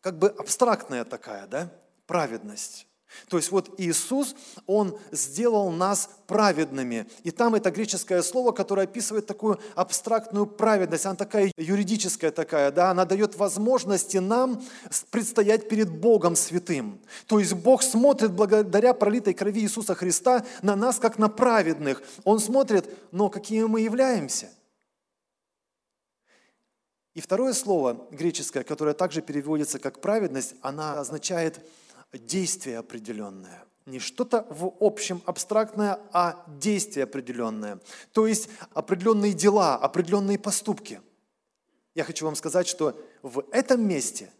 как 0.00 0.16
бы 0.20 0.28
абстрактная 0.28 1.04
такая, 1.04 1.48
да? 1.48 1.72
Праведность. 2.06 2.85
То 3.28 3.36
есть 3.36 3.50
вот 3.50 3.74
Иисус, 3.78 4.34
Он 4.66 4.98
сделал 5.12 5.70
нас 5.70 6.10
праведными. 6.26 7.06
И 7.22 7.30
там 7.30 7.54
это 7.54 7.70
греческое 7.70 8.22
слово, 8.22 8.52
которое 8.52 8.82
описывает 8.84 9.26
такую 9.26 9.58
абстрактную 9.74 10.46
праведность. 10.46 11.06
Она 11.06 11.14
такая 11.14 11.52
юридическая 11.56 12.30
такая, 12.30 12.70
да, 12.70 12.90
она 12.90 13.04
дает 13.04 13.36
возможности 13.36 14.18
нам 14.18 14.62
предстоять 15.10 15.68
перед 15.68 15.90
Богом 15.90 16.36
святым. 16.36 17.00
То 17.26 17.38
есть 17.38 17.54
Бог 17.54 17.82
смотрит 17.82 18.32
благодаря 18.32 18.94
пролитой 18.94 19.34
крови 19.34 19.60
Иисуса 19.60 19.94
Христа 19.94 20.44
на 20.62 20.76
нас, 20.76 20.98
как 20.98 21.18
на 21.18 21.28
праведных. 21.28 22.02
Он 22.24 22.40
смотрит, 22.40 22.88
но 23.12 23.28
какими 23.28 23.64
мы 23.64 23.80
являемся. 23.80 24.48
И 27.16 27.20
второе 27.22 27.54
слово 27.54 28.06
греческое, 28.10 28.62
которое 28.62 28.94
также 28.94 29.22
переводится 29.22 29.78
как 29.78 30.02
праведность, 30.02 30.54
она 30.60 31.00
означает 31.00 31.58
действие 32.18 32.78
определенное. 32.78 33.64
Не 33.86 34.00
что-то 34.00 34.46
в 34.50 34.72
общем 34.80 35.22
абстрактное, 35.26 36.00
а 36.12 36.44
действие 36.58 37.04
определенное. 37.04 37.78
То 38.12 38.26
есть 38.26 38.48
определенные 38.74 39.32
дела, 39.32 39.76
определенные 39.76 40.38
поступки. 40.38 41.00
Я 41.94 42.04
хочу 42.04 42.24
вам 42.24 42.34
сказать, 42.34 42.66
что 42.66 43.00
в 43.22 43.44
этом 43.52 43.86
месте 43.86 44.30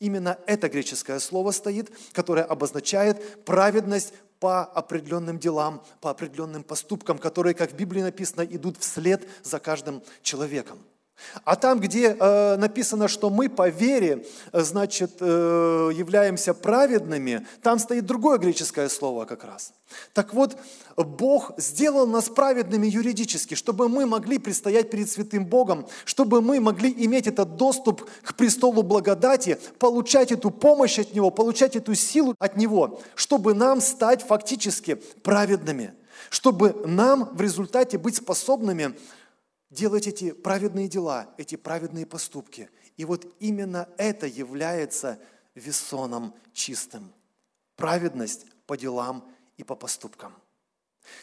именно 0.00 0.38
это 0.46 0.68
греческое 0.68 1.20
слово 1.20 1.52
стоит, 1.52 1.90
которое 2.12 2.44
обозначает 2.44 3.44
праведность 3.44 4.12
по 4.40 4.64
определенным 4.64 5.38
делам, 5.38 5.82
по 6.00 6.10
определенным 6.10 6.62
поступкам, 6.62 7.18
которые, 7.18 7.54
как 7.54 7.72
в 7.72 7.76
Библии 7.76 8.02
написано, 8.02 8.42
идут 8.42 8.76
вслед 8.78 9.26
за 9.42 9.60
каждым 9.60 10.02
человеком. 10.22 10.78
А 11.44 11.56
там, 11.56 11.80
где 11.80 12.16
э, 12.18 12.56
написано, 12.56 13.08
что 13.08 13.30
мы 13.30 13.48
по 13.48 13.68
вере, 13.68 14.26
э, 14.52 14.62
значит, 14.62 15.12
э, 15.20 15.90
являемся 15.94 16.54
праведными, 16.54 17.46
там 17.62 17.78
стоит 17.78 18.06
другое 18.06 18.38
греческое 18.38 18.88
слово 18.88 19.24
как 19.24 19.44
раз. 19.44 19.72
Так 20.12 20.34
вот, 20.34 20.56
Бог 20.96 21.52
сделал 21.56 22.06
нас 22.06 22.28
праведными 22.28 22.86
юридически, 22.86 23.54
чтобы 23.54 23.88
мы 23.88 24.06
могли 24.06 24.38
предстоять 24.38 24.90
перед 24.90 25.10
святым 25.10 25.46
Богом, 25.46 25.86
чтобы 26.04 26.42
мы 26.42 26.60
могли 26.60 26.92
иметь 27.04 27.26
этот 27.26 27.56
доступ 27.56 28.08
к 28.22 28.34
престолу 28.34 28.82
благодати, 28.82 29.58
получать 29.78 30.32
эту 30.32 30.50
помощь 30.50 30.98
от 30.98 31.14
Него, 31.14 31.30
получать 31.30 31.76
эту 31.76 31.94
силу 31.94 32.34
от 32.38 32.56
Него, 32.56 33.00
чтобы 33.14 33.54
нам 33.54 33.80
стать 33.80 34.22
фактически 34.22 34.94
праведными, 35.22 35.94
чтобы 36.30 36.74
нам 36.84 37.30
в 37.32 37.40
результате 37.40 37.98
быть 37.98 38.16
способными 38.16 38.94
делать 39.70 40.06
эти 40.06 40.32
праведные 40.32 40.88
дела, 40.88 41.34
эти 41.38 41.56
праведные 41.56 42.06
поступки. 42.06 42.70
И 42.96 43.04
вот 43.04 43.34
именно 43.40 43.88
это 43.98 44.26
является 44.26 45.20
весоном 45.54 46.34
чистым. 46.52 47.12
Праведность 47.76 48.46
по 48.66 48.76
делам 48.76 49.28
и 49.56 49.64
по 49.64 49.74
поступкам. 49.74 50.34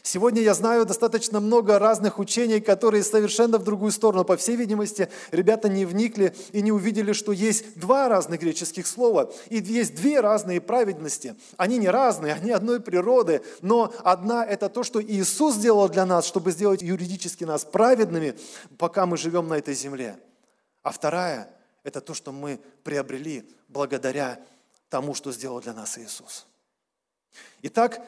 Сегодня 0.01 0.41
я 0.41 0.53
знаю 0.53 0.85
достаточно 0.85 1.39
много 1.39 1.79
разных 1.79 2.19
учений, 2.19 2.59
которые 2.59 3.03
совершенно 3.03 3.57
в 3.57 3.63
другую 3.63 3.91
сторону. 3.91 4.25
По 4.25 4.37
всей 4.37 4.55
видимости, 4.55 5.09
ребята 5.31 5.69
не 5.69 5.85
вникли 5.85 6.35
и 6.51 6.61
не 6.61 6.71
увидели, 6.71 7.13
что 7.13 7.31
есть 7.31 7.79
два 7.79 8.09
разных 8.09 8.41
греческих 8.41 8.85
слова, 8.85 9.31
и 9.49 9.57
есть 9.57 9.95
две 9.95 10.19
разные 10.19 10.59
праведности. 10.59 11.35
Они 11.57 11.77
не 11.77 11.89
разные, 11.89 12.33
они 12.33 12.51
одной 12.51 12.79
природы, 12.79 13.41
но 13.61 13.93
одна– 14.03 14.45
это 14.45 14.69
то, 14.69 14.83
что 14.83 15.01
Иисус 15.01 15.55
сделал 15.55 15.87
для 15.89 16.05
нас, 16.05 16.25
чтобы 16.25 16.51
сделать 16.51 16.81
юридически 16.81 17.43
нас 17.43 17.63
праведными, 17.63 18.35
пока 18.77 19.05
мы 19.05 19.17
живем 19.17 19.47
на 19.47 19.55
этой 19.55 19.73
земле. 19.73 20.17
А 20.81 20.91
вторая– 20.91 21.49
это 21.83 22.01
то, 22.01 22.13
что 22.13 22.31
мы 22.31 22.59
приобрели 22.83 23.49
благодаря 23.67 24.39
тому, 24.89 25.15
что 25.15 25.31
сделал 25.31 25.61
для 25.61 25.73
нас 25.73 25.97
Иисус. 25.97 26.45
Итак, 27.61 28.01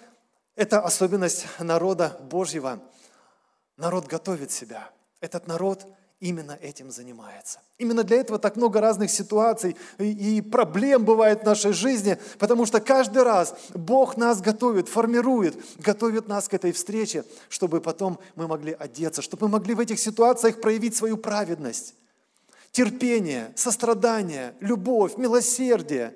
это 0.56 0.80
особенность 0.80 1.46
народа 1.60 2.18
Божьего. 2.30 2.80
Народ 3.78 4.08
готовит 4.08 4.52
себя. 4.52 4.90
Этот 5.20 5.48
народ 5.48 5.86
именно 6.22 6.58
этим 6.62 6.92
занимается. 6.92 7.60
Именно 7.78 8.04
для 8.04 8.18
этого 8.18 8.40
так 8.40 8.56
много 8.56 8.80
разных 8.80 9.12
ситуаций 9.12 9.76
и 10.00 10.42
проблем 10.42 11.04
бывает 11.04 11.42
в 11.42 11.46
нашей 11.46 11.74
жизни, 11.74 12.18
потому 12.40 12.66
что 12.66 12.80
каждый 12.80 13.24
раз 13.24 13.54
Бог 13.74 14.16
нас 14.16 14.42
готовит, 14.42 14.88
формирует, 14.88 15.58
готовит 15.78 16.28
нас 16.30 16.48
к 16.48 16.54
этой 16.54 16.72
встрече, 16.72 17.26
чтобы 17.50 17.82
потом 17.82 18.18
мы 18.36 18.48
могли 18.48 18.74
одеться, 18.74 19.22
чтобы 19.22 19.48
мы 19.48 19.54
могли 19.54 19.76
в 19.76 19.80
этих 19.82 20.00
ситуациях 20.00 20.62
проявить 20.62 20.96
свою 20.96 21.18
праведность, 21.18 21.96
терпение, 22.72 23.52
сострадание, 23.56 24.56
любовь, 24.62 25.18
милосердие, 25.18 26.16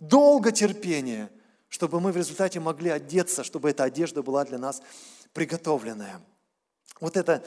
долготерпение– 0.00 1.30
чтобы 1.68 2.00
мы 2.00 2.12
в 2.12 2.16
результате 2.16 2.60
могли 2.60 2.90
одеться, 2.90 3.44
чтобы 3.44 3.70
эта 3.70 3.84
одежда 3.84 4.22
была 4.22 4.44
для 4.44 4.58
нас 4.58 4.82
приготовленная. 5.32 6.20
Вот 7.00 7.16
это, 7.16 7.44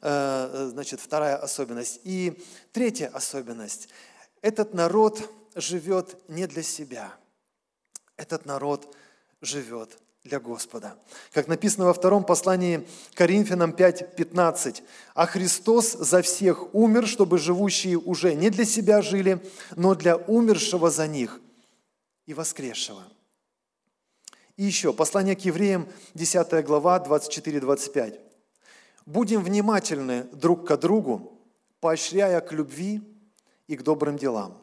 э, 0.00 0.68
значит, 0.72 1.00
вторая 1.00 1.36
особенность. 1.36 2.00
И 2.04 2.42
третья 2.72 3.08
особенность. 3.08 3.88
Этот 4.40 4.74
народ 4.74 5.30
живет 5.54 6.16
не 6.28 6.46
для 6.46 6.62
себя. 6.62 7.14
Этот 8.16 8.46
народ 8.46 8.94
живет 9.40 9.98
для 10.22 10.40
Господа. 10.40 10.96
Как 11.32 11.48
написано 11.48 11.86
во 11.86 11.92
втором 11.92 12.24
послании 12.24 12.88
Коринфянам 13.14 13.72
5:15, 13.72 14.82
«А 15.14 15.26
Христос 15.26 15.92
за 15.92 16.22
всех 16.22 16.74
умер, 16.74 17.06
чтобы 17.06 17.38
живущие 17.38 17.98
уже 17.98 18.34
не 18.34 18.48
для 18.48 18.64
себя 18.64 19.02
жили, 19.02 19.44
но 19.76 19.94
для 19.94 20.16
умершего 20.16 20.90
за 20.90 21.06
них 21.06 21.40
и 22.26 22.32
воскресшего». 22.32 23.02
И 24.56 24.64
еще, 24.64 24.92
послание 24.92 25.34
к 25.34 25.40
евреям, 25.40 25.88
10 26.14 26.64
глава, 26.64 27.04
24-25. 27.04 28.20
«Будем 29.04 29.42
внимательны 29.42 30.24
друг 30.32 30.66
к 30.66 30.76
другу, 30.76 31.38
поощряя 31.80 32.40
к 32.40 32.52
любви 32.52 33.02
и 33.66 33.76
к 33.76 33.82
добрым 33.82 34.16
делам. 34.16 34.62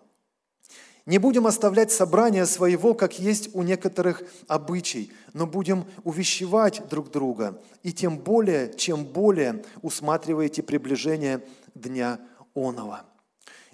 Не 1.05 1.17
будем 1.17 1.45
оставлять 1.45 1.91
собрания 1.91 2.45
своего, 2.45 2.93
как 2.93 3.19
есть 3.19 3.49
у 3.53 3.63
некоторых 3.63 4.23
обычай, 4.47 5.11
но 5.33 5.45
будем 5.45 5.85
увещевать 6.03 6.87
друг 6.89 7.11
друга, 7.11 7.61
и 7.83 7.91
тем 7.91 8.17
более, 8.17 8.73
чем 8.73 9.03
более 9.03 9.63
усматриваете 9.81 10.63
приближение 10.63 11.43
Дня 11.75 12.19
Онова». 12.55 13.05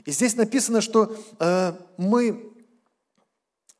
И 0.05 0.11
здесь 0.11 0.35
написано, 0.35 0.81
что 0.81 1.15
э, 1.39 1.73
мы 1.97 2.53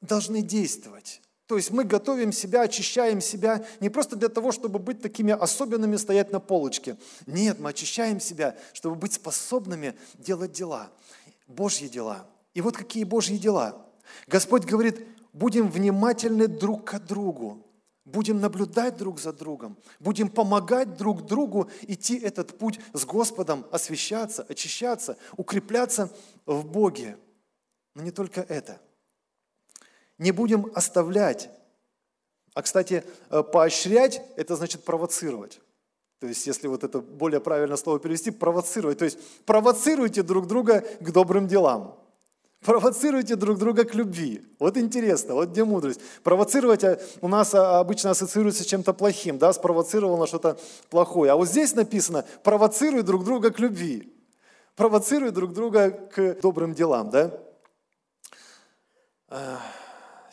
должны 0.01 0.41
действовать. 0.41 1.21
То 1.47 1.55
есть 1.55 1.71
мы 1.71 1.85
готовим 1.85 2.33
себя, 2.33 2.63
очищаем 2.63 3.21
себя 3.21 3.65
не 3.79 3.89
просто 3.89 4.17
для 4.17 4.27
того, 4.27 4.51
чтобы 4.51 4.79
быть 4.79 5.01
такими 5.01 5.31
особенными, 5.31 5.95
стоять 5.95 6.31
на 6.31 6.41
полочке. 6.41 6.97
Нет, 7.25 7.59
мы 7.59 7.69
очищаем 7.69 8.19
себя, 8.19 8.57
чтобы 8.73 8.97
быть 8.97 9.13
способными 9.13 9.95
делать 10.15 10.51
дела, 10.51 10.91
Божьи 11.47 11.87
дела. 11.87 12.27
И 12.53 12.59
вот 12.59 12.75
какие 12.75 13.05
Божьи 13.05 13.37
дела. 13.37 13.85
Господь 14.27 14.65
говорит, 14.65 15.07
будем 15.31 15.71
внимательны 15.71 16.47
друг 16.47 16.83
к 16.83 16.99
другу, 16.99 17.65
будем 18.03 18.41
наблюдать 18.41 18.97
друг 18.97 19.17
за 19.17 19.31
другом, 19.31 19.77
будем 20.01 20.27
помогать 20.27 20.97
друг 20.97 21.25
другу 21.25 21.69
идти 21.83 22.17
этот 22.17 22.57
путь 22.57 22.81
с 22.91 23.05
Господом, 23.05 23.65
освещаться, 23.71 24.45
очищаться, 24.49 25.15
укрепляться 25.37 26.11
в 26.45 26.65
Боге. 26.65 27.17
Но 27.95 28.03
не 28.03 28.11
только 28.11 28.41
это– 28.41 28.81
не 30.17 30.31
будем 30.31 30.71
оставлять. 30.73 31.49
А, 32.53 32.61
кстати, 32.61 33.03
э, 33.29 33.43
поощрять– 33.43 34.21
это 34.35 34.55
значит 34.55 34.83
провоцировать. 34.83 35.59
То 36.19 36.27
есть, 36.27 36.47
если 36.47 36.67
вот 36.67 36.83
это 36.83 36.99
более 36.99 37.39
правильное 37.39 37.77
слово 37.77 37.99
перевести, 37.99 38.31
провоцировать. 38.31 38.97
То 38.97 39.05
есть, 39.05 39.19
провоцируйте 39.45 40.23
друг 40.23 40.47
друга 40.47 40.83
к 40.99 41.11
добрым 41.11 41.47
делам. 41.47 41.99
Провоцируйте 42.61 43.35
друг 43.35 43.59
друга 43.59 43.85
к 43.85 43.93
любви. 43.93 44.43
Вот 44.57 44.77
интересно, 44.77 45.35
вот 45.35 45.49
где 45.49 45.63
мудрость. 45.63 46.01
Провоцировать 46.23 46.83
а, 46.83 46.99
у 47.21 47.27
нас 47.27 47.53
а, 47.53 47.79
обычно 47.79 48.09
ассоциируется 48.09 48.63
с 48.63 48.65
чем-то 48.65 48.93
плохим, 48.93 49.37
да, 49.37 49.53
спровоцировал 49.53 50.17
на 50.17 50.25
что-то 50.25 50.57
плохое. 50.89 51.31
А 51.31 51.35
вот 51.35 51.47
здесь 51.47 51.75
написано, 51.75 52.25
провоцируй 52.43 53.03
друг 53.03 53.23
друга 53.23 53.51
к 53.51 53.59
любви. 53.59 54.11
Провоцируй 54.75 55.29
друг 55.29 55.53
друга 55.53 55.91
к 55.91 56.41
добрым 56.41 56.73
делам, 56.73 57.11
да. 57.11 57.39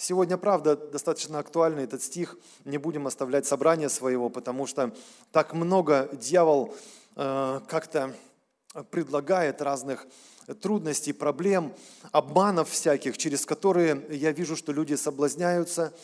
Сегодня, 0.06 0.36
правда, 0.36 0.76
достаточно 0.76 1.38
актуальный 1.38 1.84
этот 1.84 2.02
стих. 2.02 2.36
Не 2.66 2.76
будем 2.76 3.06
оставлять 3.06 3.46
собрание 3.46 3.88
своего, 3.88 4.28
потому 4.28 4.66
что 4.66 4.94
так 5.32 5.54
много 5.54 6.10
дьявол 6.12 6.74
э, 7.16 7.60
как-то 7.66 8.14
предлагает 8.90 9.62
разных 9.62 10.06
трудностей, 10.60 11.14
проблем, 11.14 11.72
обманов 12.12 12.68
всяких, 12.68 13.16
через 13.16 13.46
которые 13.46 14.04
я 14.10 14.32
вижу, 14.32 14.56
что 14.56 14.72
люди 14.72 14.92
соблазняются, 14.92 15.94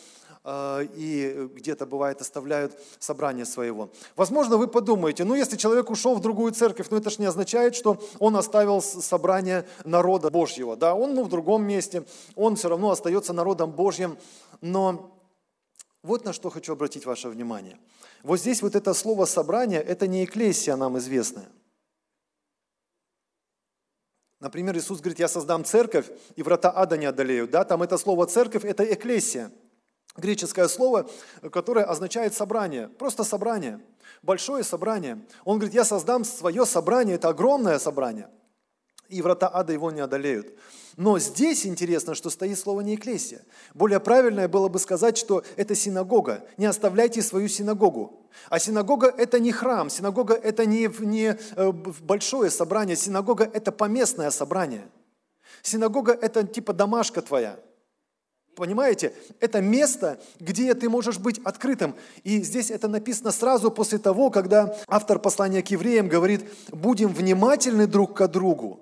и 0.43 1.49
где-то 1.53 1.85
бывает 1.85 2.19
оставляют 2.19 2.77
собрание 2.99 3.45
своего. 3.45 3.91
Возможно, 4.15 4.57
вы 4.57 4.67
подумаете, 4.67 5.23
ну 5.23 5.35
если 5.35 5.55
человек 5.55 5.91
ушел 5.91 6.15
в 6.15 6.21
другую 6.21 6.51
церковь, 6.51 6.87
ну 6.89 6.97
это 6.97 7.11
же 7.11 7.17
не 7.19 7.27
означает, 7.27 7.75
что 7.75 8.01
он 8.17 8.35
оставил 8.35 8.81
собрание 8.81 9.67
народа 9.85 10.31
Божьего. 10.31 10.75
Да, 10.75 10.95
он 10.95 11.13
ну, 11.13 11.23
в 11.23 11.29
другом 11.29 11.63
месте, 11.63 12.05
он 12.35 12.55
все 12.55 12.69
равно 12.69 12.89
остается 12.89 13.33
народом 13.33 13.71
Божьим. 13.71 14.17
Но 14.61 15.15
вот 16.01 16.25
на 16.25 16.33
что 16.33 16.49
хочу 16.49 16.73
обратить 16.73 17.05
ваше 17.05 17.29
внимание. 17.29 17.77
Вот 18.23 18.39
здесь 18.39 18.63
вот 18.63 18.75
это 18.75 18.95
слово 18.95 19.25
«собрание»– 19.25 19.81
это 19.87 20.07
не 20.07 20.25
эклесия 20.25 20.75
нам 20.75 20.97
известная. 20.97 21.49
Например, 24.39 24.75
Иисус 24.75 24.99
говорит, 24.99 25.19
я 25.19 25.27
создам 25.27 25.63
церковь, 25.63 26.07
и 26.35 26.41
врата 26.41 26.73
ада 26.75 26.97
не 26.97 27.05
одолеют. 27.05 27.51
Да? 27.51 27.63
Там 27.63 27.83
это 27.83 27.99
слово 27.99 28.25
«церковь»– 28.25 28.65
это 28.65 28.83
эклесия– 28.83 29.51
греческое 30.17 30.67
слово, 30.67 31.09
которое 31.51 31.85
означает 31.85 32.33
собрание, 32.33 32.87
просто 32.87 33.23
собрание, 33.23 33.79
большое 34.21 34.63
собрание. 34.63 35.21
Он 35.45 35.57
говорит, 35.57 35.73
я 35.73 35.85
создам 35.85 36.23
свое 36.23 36.65
собрание, 36.65 37.15
это 37.15 37.29
огромное 37.29 37.79
собрание, 37.79 38.29
и 39.07 39.21
врата 39.21 39.49
ада 39.51 39.73
его 39.73 39.91
не 39.91 40.01
одолеют. 40.01 40.53
Но 40.97 41.17
здесь 41.19 41.65
интересно, 41.65 42.15
что 42.15 42.29
стоит 42.29 42.59
слово 42.59 42.81
не 42.81 42.95
экклесия. 42.95 43.43
Более 43.73 44.01
правильное 44.01 44.49
было 44.49 44.67
бы 44.67 44.77
сказать, 44.77 45.17
что 45.17 45.43
это 45.55 45.73
синагога. 45.73 46.45
Не 46.57 46.65
оставляйте 46.65 47.21
свою 47.21 47.47
синагогу. 47.47 48.29
А 48.49 48.59
синагога– 48.59 49.07
это 49.17 49.39
не 49.39 49.53
храм, 49.53 49.89
синагога– 49.89 50.33
это 50.43 50.65
не, 50.65 50.89
не 50.99 51.37
э, 51.55 51.71
большое 51.71 52.49
собрание, 52.49 52.97
синагога– 52.97 53.49
это 53.53 53.71
поместное 53.71 54.31
собрание. 54.31 54.83
Синагога– 55.61 56.11
это 56.21 56.45
типа 56.45 56.73
домашка 56.73 57.21
твоя– 57.21 57.57
Понимаете? 58.61 59.11
Это 59.39 59.59
место, 59.59 60.19
где 60.39 60.75
ты 60.75 60.87
можешь 60.87 61.17
быть 61.17 61.41
открытым. 61.43 61.95
И 62.23 62.43
здесь 62.43 62.69
это 62.69 62.87
написано 62.87 63.31
сразу 63.31 63.71
после 63.71 63.97
того, 63.97 64.29
когда 64.29 64.77
автор 64.87 65.17
послания 65.17 65.63
к 65.63 65.71
евреям 65.71 66.07
говорит, 66.07 66.47
будем 66.69 67.11
внимательны 67.11 67.87
друг 67.87 68.15
к 68.15 68.27
другу 68.27 68.79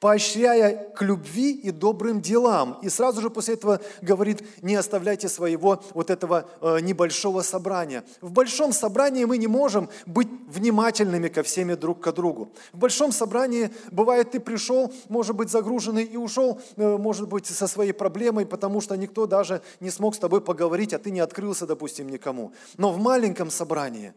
поощряя 0.00 0.90
к 0.92 1.02
любви 1.02 1.52
и 1.52 1.70
добрым 1.70 2.20
делам. 2.20 2.78
И 2.82 2.88
сразу 2.88 3.20
же 3.20 3.30
после 3.30 3.54
этого 3.54 3.80
говорит, 4.00 4.42
не 4.62 4.74
оставляйте 4.74 5.28
своего 5.28 5.82
вот 5.94 6.10
этого 6.10 6.48
э, 6.60 6.80
небольшого 6.80 7.42
собрания. 7.42 8.04
В 8.20 8.32
большом 8.32 8.72
собрании 8.72 9.24
мы 9.24 9.38
не 9.38 9.46
можем 9.46 9.88
быть 10.06 10.28
внимательными 10.48 11.28
ко 11.28 11.42
всеми 11.42 11.74
друг 11.74 12.00
к 12.00 12.12
другу. 12.12 12.52
В 12.72 12.78
большом 12.78 13.12
собрании 13.12 13.70
бывает, 13.90 14.30
ты 14.30 14.40
пришел, 14.40 14.92
может 15.08 15.36
быть, 15.36 15.50
загруженный 15.50 16.04
и 16.04 16.16
ушел, 16.16 16.60
э, 16.76 16.96
может 16.96 17.28
быть, 17.28 17.46
со 17.46 17.66
своей 17.66 17.92
проблемой, 17.92 18.46
потому 18.46 18.80
что 18.80 18.96
никто 18.96 19.26
даже 19.26 19.62
не 19.80 19.90
смог 19.90 20.14
с 20.14 20.18
тобой 20.18 20.40
поговорить, 20.40 20.92
а 20.92 20.98
ты 20.98 21.10
не 21.10 21.20
открылся, 21.20 21.66
допустим, 21.66 22.08
никому. 22.08 22.52
Но 22.76 22.92
в 22.92 22.98
маленьком 22.98 23.50
собрании 23.50 24.14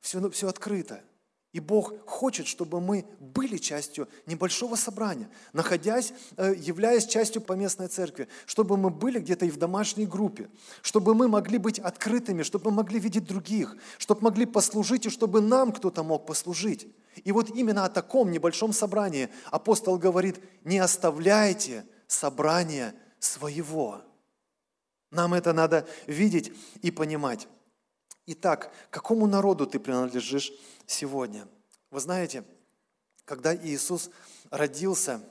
все, 0.00 0.30
все 0.30 0.48
открыто. 0.48 1.00
И 1.52 1.60
Бог 1.60 1.94
хочет, 2.06 2.46
чтобы 2.46 2.80
мы 2.80 3.06
были 3.20 3.56
частью 3.56 4.06
небольшого 4.26 4.76
собрания, 4.76 5.30
находясь, 5.54 6.12
э, 6.36 6.54
являясь 6.56 7.06
частью 7.06 7.40
поместной 7.40 7.88
церкви, 7.88 8.28
чтобы 8.44 8.76
мы 8.76 8.90
были 8.90 9.18
где-то 9.18 9.46
и 9.46 9.50
в 9.50 9.56
домашней 9.56 10.04
группе, 10.04 10.50
чтобы 10.82 11.14
мы 11.14 11.26
могли 11.26 11.56
быть 11.56 11.78
открытыми, 11.78 12.42
чтобы 12.42 12.70
мы 12.70 12.78
могли 12.78 13.00
видеть 13.00 13.24
других, 13.24 13.76
чтобы 13.96 14.24
могли 14.24 14.44
послужить 14.44 15.06
и 15.06 15.10
чтобы 15.10 15.40
нам 15.40 15.72
кто-то 15.72 16.02
мог 16.02 16.26
послужить. 16.26 16.86
И 17.24 17.32
вот 17.32 17.48
именно 17.50 17.86
о 17.86 17.88
таком 17.88 18.30
небольшом 18.30 18.74
собрании 18.74 19.30
апостол 19.46 19.96
говорит, 19.96 20.40
не 20.64 20.78
оставляйте 20.78 21.86
собрания 22.06 22.94
своего. 23.18 24.02
Нам 25.10 25.32
это 25.32 25.54
надо 25.54 25.88
видеть 26.06 26.52
и 26.82 26.90
понимать. 26.90 27.48
Итак, 28.30 28.70
какому 28.90 29.26
народу 29.26 29.66
ты 29.66 29.80
принадлежишь 29.80 30.52
сегодня? 30.86 31.48
Вы 31.90 31.98
знаете, 31.98 32.44
когда 33.24 33.56
Иисус 33.56 34.10
родился, 34.50 35.22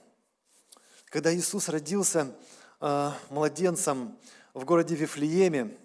когда 1.06 1.32
Иисус 1.32 1.70
родился 1.70 2.36
э, 2.82 3.12
младенцем 3.30 4.18
в 4.56 4.66
городе 4.66 4.95
Вифлееме, 4.95 5.78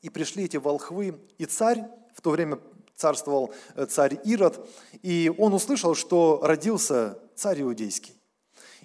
и 0.00 0.08
пришли 0.08 0.44
эти 0.44 0.56
волхвы, 0.56 1.20
и 1.36 1.44
царь, 1.44 1.84
в 2.14 2.22
то 2.22 2.30
время 2.30 2.58
царствовал 2.96 3.52
э, 3.74 3.84
царь 3.84 4.18
Ирод, 4.24 4.66
и 5.02 5.30
он 5.36 5.52
услышал, 5.52 5.94
что 5.94 6.40
родился 6.42 7.18
царь 7.36 7.60
иудейский. 7.60 8.14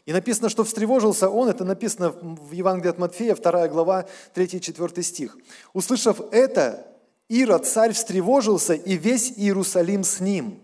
И 0.05 0.11
написано, 0.11 0.49
что 0.49 0.65
встревожился 0.65 1.29
он, 1.29 1.47
это 1.47 1.63
написано 1.63 2.09
в 2.09 2.51
Евангелии 2.51 2.89
от 2.89 2.99
Матфея, 2.99 3.33
2 3.33 3.69
глава, 3.69 4.09
3-4 4.33 5.01
стих. 5.03 5.37
Услышав 5.71 6.19
это, 6.33 6.91
Ирод, 7.27 7.65
царь, 7.65 7.93
встревожился, 7.93 8.73
и 8.73 8.95
весь 8.95 9.31
Иерусалим 9.35 10.03
с 10.03 10.19
ним. 10.19 10.59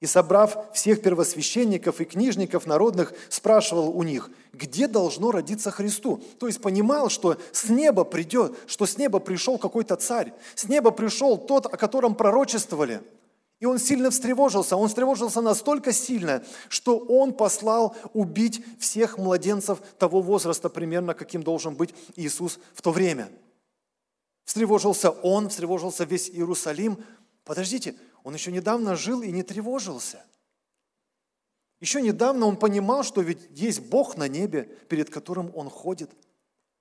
И, 0.00 0.06
собрав 0.06 0.56
всех 0.72 1.02
первосвященников 1.02 2.00
и 2.00 2.04
книжников 2.04 2.66
народных, 2.66 3.12
спрашивал 3.28 3.90
у 3.90 4.04
них, 4.04 4.30
где 4.52 4.86
должно 4.86 5.32
родиться 5.32 5.72
Христу. 5.72 6.22
То 6.38 6.46
есть 6.46 6.60
понимал, 6.60 7.08
что 7.08 7.36
с 7.50 7.68
неба 7.68 8.04
придет, 8.04 8.56
что 8.68 8.86
с 8.86 8.96
неба 8.96 9.18
пришел 9.18 9.58
какой-то 9.58 9.96
царь, 9.96 10.32
с 10.54 10.68
неба 10.68 10.92
пришел 10.92 11.36
тот, 11.36 11.66
о 11.66 11.76
котором 11.76 12.14
пророчествовали. 12.14 13.02
И 13.58 13.66
он 13.66 13.80
сильно 13.80 14.12
встревожился. 14.12 14.76
Он 14.76 14.86
встревожился 14.86 15.40
настолько 15.40 15.92
сильно, 15.92 16.44
что 16.68 16.96
он 16.96 17.32
послал 17.32 17.96
убить 18.14 18.64
всех 18.78 19.18
младенцев 19.18 19.80
того 19.98 20.20
возраста, 20.20 20.68
примерно 20.68 21.14
каким 21.14 21.42
должен 21.42 21.74
быть 21.74 21.92
Иисус 22.14 22.60
в 22.72 22.82
то 22.82 22.92
время– 22.92 23.28
Встревожился 24.48 25.10
он, 25.10 25.50
встревожился 25.50 26.04
весь 26.04 26.30
Иерусалим. 26.30 27.04
Подождите, 27.44 27.94
он 28.24 28.32
еще 28.32 28.50
недавно 28.50 28.96
жил 28.96 29.20
и 29.20 29.30
не 29.30 29.42
тревожился. 29.42 30.24
Еще 31.80 32.00
недавно 32.00 32.46
он 32.46 32.56
понимал, 32.56 33.02
что 33.02 33.20
ведь 33.20 33.46
есть 33.50 33.80
Бог 33.80 34.16
на 34.16 34.26
небе, 34.26 34.62
перед 34.88 35.10
которым 35.10 35.54
он 35.54 35.68
ходит. 35.68 36.10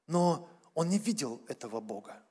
Но 0.08 0.48
он 0.76 0.88
не 0.88 0.98
видел 0.98 1.42
этого 1.50 1.82
Бога. 1.82 2.24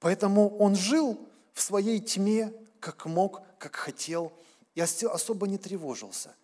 Поэтому 0.00 0.54
он 0.58 0.76
жил 0.76 1.18
в 1.54 1.62
своей 1.62 1.98
тьме, 1.98 2.52
как 2.78 3.06
мог, 3.06 3.40
как 3.58 3.74
хотел, 3.74 4.34
и 4.74 4.82
особо 4.82 5.48
не 5.48 5.56
тревожился. 5.56 6.36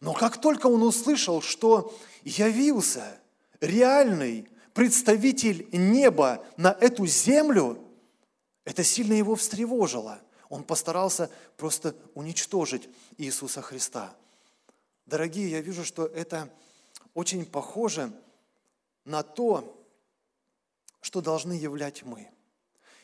Но 0.00 0.14
как 0.14 0.40
только 0.40 0.66
он 0.66 0.82
услышал, 0.82 1.40
что 1.42 1.96
явился 2.24 3.20
реальный 3.60 4.48
представитель 4.74 5.68
неба 5.72 6.44
на 6.56 6.76
эту 6.80 7.06
землю, 7.06 7.78
это 8.64 8.84
сильно 8.84 9.14
его 9.14 9.34
встревожило. 9.34 10.20
Он 10.48 10.64
постарался 10.64 11.30
просто 11.56 11.94
уничтожить 12.14 12.88
Иисуса 13.18 13.62
Христа. 13.62 14.14
Дорогие, 15.06 15.50
я 15.50 15.60
вижу, 15.60 15.84
что 15.84 16.06
это 16.06 16.50
очень 17.14 17.44
похоже 17.44 18.12
на 19.04 19.22
то, 19.22 19.74
что 21.00 21.20
должны 21.20 21.52
являть 21.52 22.02
мы. 22.04 22.28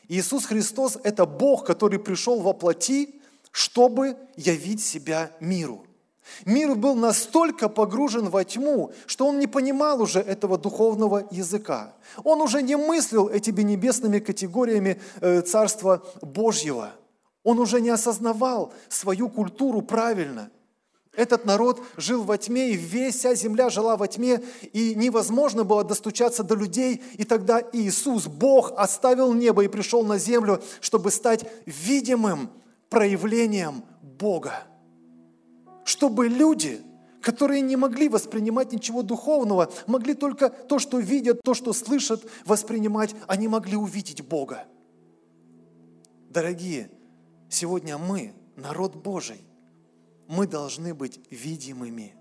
Иисус 0.07 0.45
Христос– 0.45 0.97
это 1.03 1.25
Бог, 1.25 1.65
который 1.65 1.99
пришел 1.99 2.39
во 2.41 2.53
плоти, 2.53 3.21
чтобы 3.51 4.17
явить 4.35 4.83
себя 4.83 5.31
миру– 5.39 5.87
Мир 6.45 6.75
был 6.75 6.95
настолько 6.95 7.69
погружен 7.69 8.29
во 8.29 8.43
тьму, 8.43 8.91
что 9.05 9.27
он 9.27 9.39
не 9.39 9.47
понимал 9.47 10.01
уже 10.01 10.19
этого 10.19 10.57
духовного 10.57 11.27
языка. 11.31 11.93
Он 12.23 12.41
уже 12.41 12.61
не 12.61 12.75
мыслил 12.75 13.27
этими 13.27 13.61
небесными 13.61 14.19
категориями 14.19 14.99
э, 15.21 15.41
Царства 15.41 16.03
Божьего. 16.21 16.91
Он 17.43 17.59
уже 17.59 17.79
не 17.79 17.89
осознавал 17.89 18.73
свою 18.89 19.29
культуру 19.29 19.81
правильно. 19.81 20.49
Этот 21.13 21.45
народ 21.45 21.81
жил 21.95 22.23
во 22.23 22.37
тьме, 22.37 22.71
и 22.71 23.11
вся 23.11 23.35
земля 23.35 23.69
жила 23.69 23.95
во 23.95 24.07
тьме, 24.07 24.41
и 24.73 24.95
невозможно 24.95 25.63
было 25.63 25.83
достучаться 25.83 26.43
до 26.43 26.55
людей. 26.55 27.01
И 27.17 27.23
тогда 27.23 27.61
Иисус, 27.71 28.27
Бог, 28.27 28.73
оставил 28.75 29.33
небо 29.33 29.63
и 29.63 29.69
пришел 29.69 30.03
на 30.03 30.17
землю, 30.17 30.61
чтобы 30.81 31.11
стать 31.11 31.45
видимым 31.65 32.49
проявлением 32.89 33.85
Бога 34.01 34.63
чтобы 35.85 36.27
люди, 36.27 36.81
которые 37.21 37.61
не 37.61 37.77
могли 37.77 38.09
воспринимать 38.09 38.73
ничего 38.73 39.03
духовного, 39.03 39.71
могли 39.87 40.15
только 40.15 40.49
то, 40.49 40.79
что 40.79 40.99
видят, 40.99 41.41
то, 41.43 41.53
что 41.53 41.71
слышат, 41.71 42.25
воспринимать, 42.45 43.15
они 43.27 43.47
могли 43.47 43.77
увидеть 43.77 44.21
Бога. 44.21 44.65
Дорогие, 46.29 46.91
сегодня 47.49 47.97
мы, 47.97 48.33
народ 48.57 48.95
Божий, 48.95 49.41
мы 50.27 50.47
должны 50.47 50.93
быть 50.93 51.21
видимыми. 51.29 52.15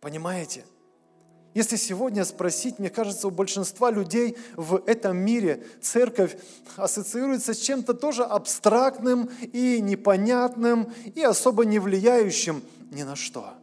Понимаете? 0.00 0.64
Если 1.54 1.76
сегодня 1.76 2.24
спросить, 2.24 2.80
мне 2.80 2.90
кажется, 2.90 3.28
у 3.28 3.30
большинства 3.30 3.92
людей 3.92 4.36
в 4.56 4.82
этом 4.86 5.16
мире 5.16 5.64
церковь 5.80 6.36
ассоциируется 6.76 7.54
с 7.54 7.58
чем-то 7.58 7.94
тоже 7.94 8.24
абстрактным 8.24 9.30
и 9.40 9.80
непонятным, 9.80 10.92
и 11.14 11.22
особо 11.22 11.64
не 11.64 11.78
влияющим 11.78 12.62
ни 12.90 13.04
на 13.04 13.14
что. 13.14 13.54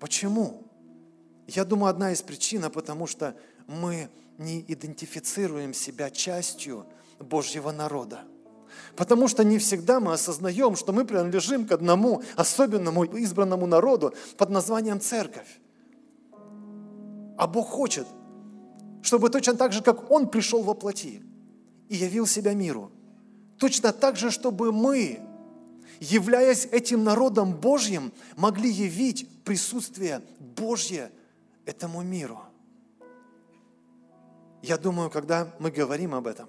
Почему? 0.00 0.64
Я 1.46 1.64
думаю, 1.64 1.90
одна 1.90 2.10
из 2.10 2.20
причин, 2.20 2.68
потому 2.70 3.06
что 3.06 3.36
мы 3.68 4.08
не 4.38 4.64
идентифицируем 4.66 5.72
себя 5.72 6.10
частью 6.10 6.84
Божьего 7.20 7.70
народа. 7.70 8.22
Потому 8.96 9.28
что 9.28 9.44
не 9.44 9.58
всегда 9.58 10.00
мы 10.00 10.14
осознаем, 10.14 10.74
что 10.74 10.92
мы 10.92 11.04
принадлежим 11.04 11.64
к 11.66 11.70
одному 11.70 12.24
особенному 12.34 13.04
избранному 13.04 13.66
народу 13.66 14.14
под 14.36 14.50
названием 14.50 15.00
церковь. 15.00 15.60
А 17.36 17.46
Бог 17.46 17.68
хочет, 17.68 18.06
чтобы 19.02 19.30
точно 19.30 19.54
так 19.54 19.72
же, 19.72 19.82
как 19.82 20.10
Он 20.10 20.28
пришел 20.28 20.62
во 20.62 20.74
плоти 20.74 21.22
и 21.88 21.96
явил 21.96 22.26
себя 22.26 22.54
миру, 22.54 22.90
точно 23.58 23.92
так 23.92 24.16
же, 24.16 24.30
чтобы 24.30 24.72
мы, 24.72 25.20
являясь 26.00 26.66
этим 26.66 27.04
народом 27.04 27.52
Божьим, 27.52 28.12
могли 28.36 28.70
явить 28.70 29.28
присутствие 29.44 30.22
Божье 30.56 31.10
этому 31.66 32.02
миру. 32.02 32.40
Я 34.62 34.78
думаю, 34.78 35.10
когда 35.10 35.52
мы 35.58 35.70
говорим 35.70 36.14
об 36.14 36.26
этом, 36.26 36.48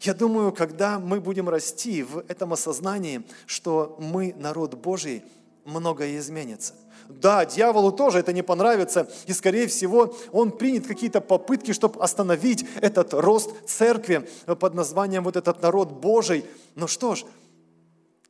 я 0.00 0.14
думаю, 0.14 0.52
когда 0.52 0.98
мы 0.98 1.20
будем 1.20 1.48
расти 1.48 2.02
в 2.02 2.18
этом 2.28 2.52
осознании, 2.52 3.22
что 3.46 3.96
мы 4.00 4.34
народ 4.36 4.74
Божий, 4.74 5.22
многое 5.64 6.18
изменится. 6.18 6.74
Да, 7.08 7.44
дьяволу 7.44 7.92
тоже 7.92 8.18
это 8.18 8.32
не 8.32 8.42
понравится, 8.42 9.08
и, 9.26 9.32
скорее 9.32 9.66
всего, 9.66 10.14
он 10.32 10.50
принят 10.50 10.86
какие-то 10.86 11.20
попытки, 11.20 11.72
чтобы 11.72 12.00
остановить 12.00 12.66
этот 12.80 13.14
рост 13.14 13.50
церкви 13.66 14.28
под 14.46 14.74
названием 14.74 15.24
вот 15.24 15.36
этот 15.36 15.62
народ 15.62 15.92
Божий. 15.92 16.44
Но 16.74 16.86
что 16.86 17.14
ж, 17.14 17.24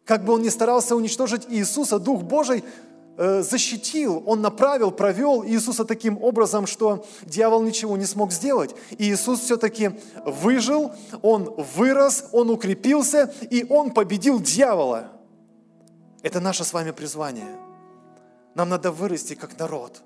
как 0.04 0.24
бы 0.24 0.34
он 0.34 0.42
ни 0.42 0.48
старался 0.48 0.94
уничтожить 0.94 1.46
Иисуса, 1.48 1.98
Дух 1.98 2.22
Божий 2.22 2.64
э, 3.16 3.42
защитил, 3.42 4.22
он 4.26 4.40
направил, 4.40 4.90
провел 4.90 5.44
Иисуса 5.44 5.84
таким 5.84 6.22
образом, 6.22 6.66
что 6.66 7.04
дьявол 7.22 7.62
ничего 7.62 7.96
не 7.96 8.06
смог 8.06 8.32
сделать. 8.32 8.74
И 8.98 9.10
Иисус 9.10 9.40
все-таки 9.40 9.92
выжил, 10.24 10.92
он 11.22 11.54
вырос, 11.74 12.26
он 12.32 12.50
укрепился, 12.50 13.32
и 13.50 13.66
он 13.68 13.90
победил 13.90 14.38
дьявола. 14.40 15.12
Это 16.22 16.40
наше 16.40 16.64
с 16.64 16.72
вами 16.72 16.90
призвание– 16.90 17.48
нам 18.57 18.70
надо 18.70 18.90
вырасти 18.90 19.34
как 19.34 19.59
народ. 19.59 20.02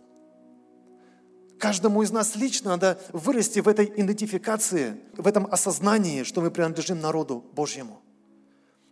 Каждому 1.58 2.02
из 2.02 2.10
нас 2.10 2.34
лично 2.36 2.70
надо 2.70 2.98
вырасти 3.12 3.60
в 3.60 3.68
этой 3.68 3.86
идентификации, 3.86 4.96
в 5.16 5.26
этом 5.26 5.46
осознании, 5.50 6.24
что 6.24 6.40
мы 6.40 6.50
принадлежим 6.50 7.00
народу 7.00 7.44
Божьему. 7.54 8.02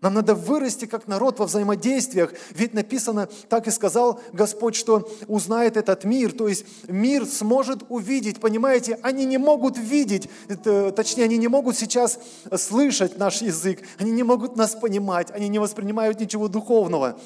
Нам 0.00 0.14
надо 0.14 0.36
вырасти 0.36 0.84
как 0.84 1.08
народ 1.08 1.40
во 1.40 1.46
взаимодействиях. 1.46 2.32
Ведь 2.50 2.72
написано, 2.72 3.28
так 3.48 3.66
и 3.66 3.72
сказал 3.72 4.20
Господь, 4.32 4.76
что 4.76 5.10
узнает 5.26 5.76
этот 5.76 6.04
мир. 6.04 6.30
То 6.30 6.46
есть 6.46 6.64
мир 6.86 7.26
сможет 7.26 7.82
увидеть, 7.88 8.40
понимаете? 8.40 9.00
Они 9.02 9.24
не 9.24 9.38
могут 9.38 9.76
видеть, 9.76 10.30
точнее, 10.62 11.24
они 11.24 11.36
не 11.36 11.48
могут 11.48 11.76
сейчас 11.76 12.20
слышать 12.56 13.18
наш 13.18 13.42
язык. 13.42 13.80
Они 13.98 14.12
не 14.12 14.22
могут 14.22 14.54
нас 14.54 14.76
понимать, 14.76 15.32
они 15.32 15.48
не 15.48 15.58
воспринимают 15.58 16.20
ничего 16.20 16.46
духовного. 16.46 17.18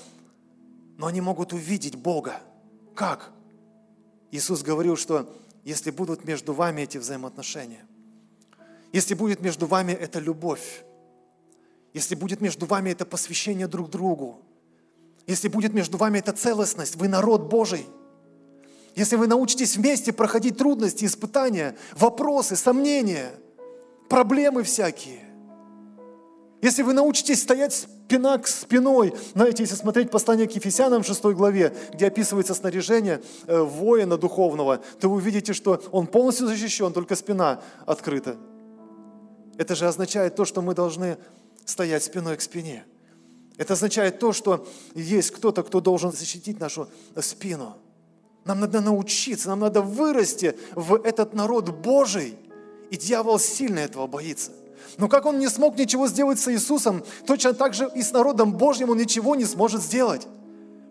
Но 0.96 1.06
они 1.06 1.20
могут 1.20 1.52
увидеть 1.52 1.96
Бога. 1.96 2.40
Как? 2.94 3.32
Иисус 4.30 4.62
говорил, 4.62 4.96
что 4.96 5.34
если 5.64 5.90
будут 5.90 6.24
между 6.24 6.52
вами 6.52 6.82
эти 6.82 6.98
взаимоотношения, 6.98 7.84
если 8.92 9.14
будет 9.14 9.40
между 9.40 9.66
вами 9.66 9.92
эта 9.92 10.18
любовь, 10.18 10.84
если 11.94 12.14
будет 12.14 12.40
между 12.40 12.66
вами 12.66 12.90
это 12.90 13.04
посвящение 13.04 13.66
друг 13.66 13.90
другу, 13.90 14.40
если 15.26 15.48
будет 15.48 15.72
между 15.72 15.98
вами 15.98 16.18
эта 16.18 16.32
целостность, 16.32 16.96
вы 16.96 17.08
народ 17.08 17.42
Божий, 17.42 17.86
если 18.94 19.16
вы 19.16 19.26
научитесь 19.26 19.76
вместе 19.76 20.12
проходить 20.12 20.58
трудности, 20.58 21.04
испытания, 21.04 21.76
вопросы, 21.96 22.56
сомнения, 22.56 23.32
проблемы 24.08 24.62
всякие, 24.62 25.21
если 26.62 26.82
вы 26.82 26.92
научитесь 26.92 27.42
стоять 27.42 27.74
спина 27.74 28.38
к 28.38 28.46
спиной, 28.46 29.12
знаете, 29.34 29.64
если 29.64 29.74
смотреть 29.74 30.12
послание 30.12 30.46
к 30.46 30.52
Ефесянам 30.52 31.02
в 31.02 31.06
6 31.06 31.24
главе, 31.24 31.74
где 31.92 32.06
описывается 32.06 32.54
снаряжение 32.54 33.20
э, 33.48 33.60
воина 33.60 34.16
духовного, 34.16 34.80
то 35.00 35.08
вы 35.08 35.16
увидите, 35.16 35.54
что 35.54 35.82
он 35.90 36.06
полностью 36.06 36.46
защищен, 36.46 36.92
только 36.92 37.16
спина 37.16 37.60
открыта. 37.84 38.36
Это 39.58 39.74
же 39.74 39.88
означает 39.88 40.36
то, 40.36 40.44
что 40.44 40.62
мы 40.62 40.74
должны 40.74 41.18
стоять 41.64 42.04
спиной 42.04 42.36
к 42.36 42.40
спине. 42.40 42.84
Это 43.56 43.72
означает 43.72 44.20
то, 44.20 44.32
что 44.32 44.64
есть 44.94 45.32
кто-то, 45.32 45.64
кто 45.64 45.80
должен 45.80 46.12
защитить 46.12 46.60
нашу 46.60 46.88
спину. 47.20 47.76
Нам 48.44 48.60
надо 48.60 48.80
научиться, 48.80 49.48
нам 49.48 49.60
надо 49.60 49.82
вырасти 49.82 50.56
в 50.76 50.94
этот 50.94 51.34
народ 51.34 51.70
Божий. 51.70 52.36
И 52.90 52.96
дьявол 52.96 53.40
сильно 53.40 53.80
этого 53.80 54.06
боится. 54.06 54.52
Но 54.98 55.08
как 55.08 55.26
он 55.26 55.38
не 55.38 55.48
смог 55.48 55.78
ничего 55.78 56.08
сделать 56.08 56.38
с 56.38 56.48
Иисусом, 56.52 57.02
точно 57.26 57.54
так 57.54 57.74
же 57.74 57.90
и 57.94 58.02
с 58.02 58.12
народом 58.12 58.52
Божьим 58.52 58.90
он 58.90 58.98
ничего 58.98 59.34
не 59.34 59.44
сможет 59.44 59.82
сделать. 59.82 60.26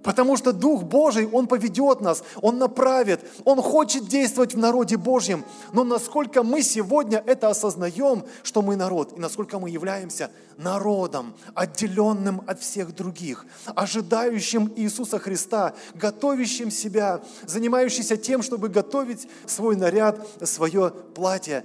Потому 0.04 0.36
что 0.36 0.52
Дух 0.52 0.84
Божий, 0.84 1.28
Он 1.32 1.48
поведет 1.48 2.02
нас, 2.02 2.24
Он 2.42 2.58
направит, 2.58 3.22
Он 3.46 3.62
хочет 3.62 4.08
действовать 4.08 4.56
в 4.56 4.58
народе 4.58 4.98
Божьем. 4.98 5.46
Но 5.74 5.84
насколько 5.84 6.44
мы 6.44 6.64
сегодня 6.64 7.24
это 7.26 7.50
осознаем, 7.50 8.24
что 8.44 8.62
мы 8.62 8.76
народ, 8.76 9.14
и 9.16 9.20
насколько 9.20 9.60
мы 9.60 9.70
являемся 9.70 10.32
народом, 10.58 11.34
отделенным 11.54 12.42
от 12.48 12.62
всех 12.62 12.96
других, 12.96 13.46
ожидающим 13.76 14.72
Иисуса 14.76 15.20
Христа, 15.20 15.74
готовящим 15.94 16.72
себя, 16.72 17.22
занимающимся 17.46 18.18
тем, 18.18 18.42
чтобы 18.42 18.70
готовить 18.70 19.28
свой 19.46 19.76
наряд, 19.76 20.20
свое 20.44 20.92
платье 21.14 21.64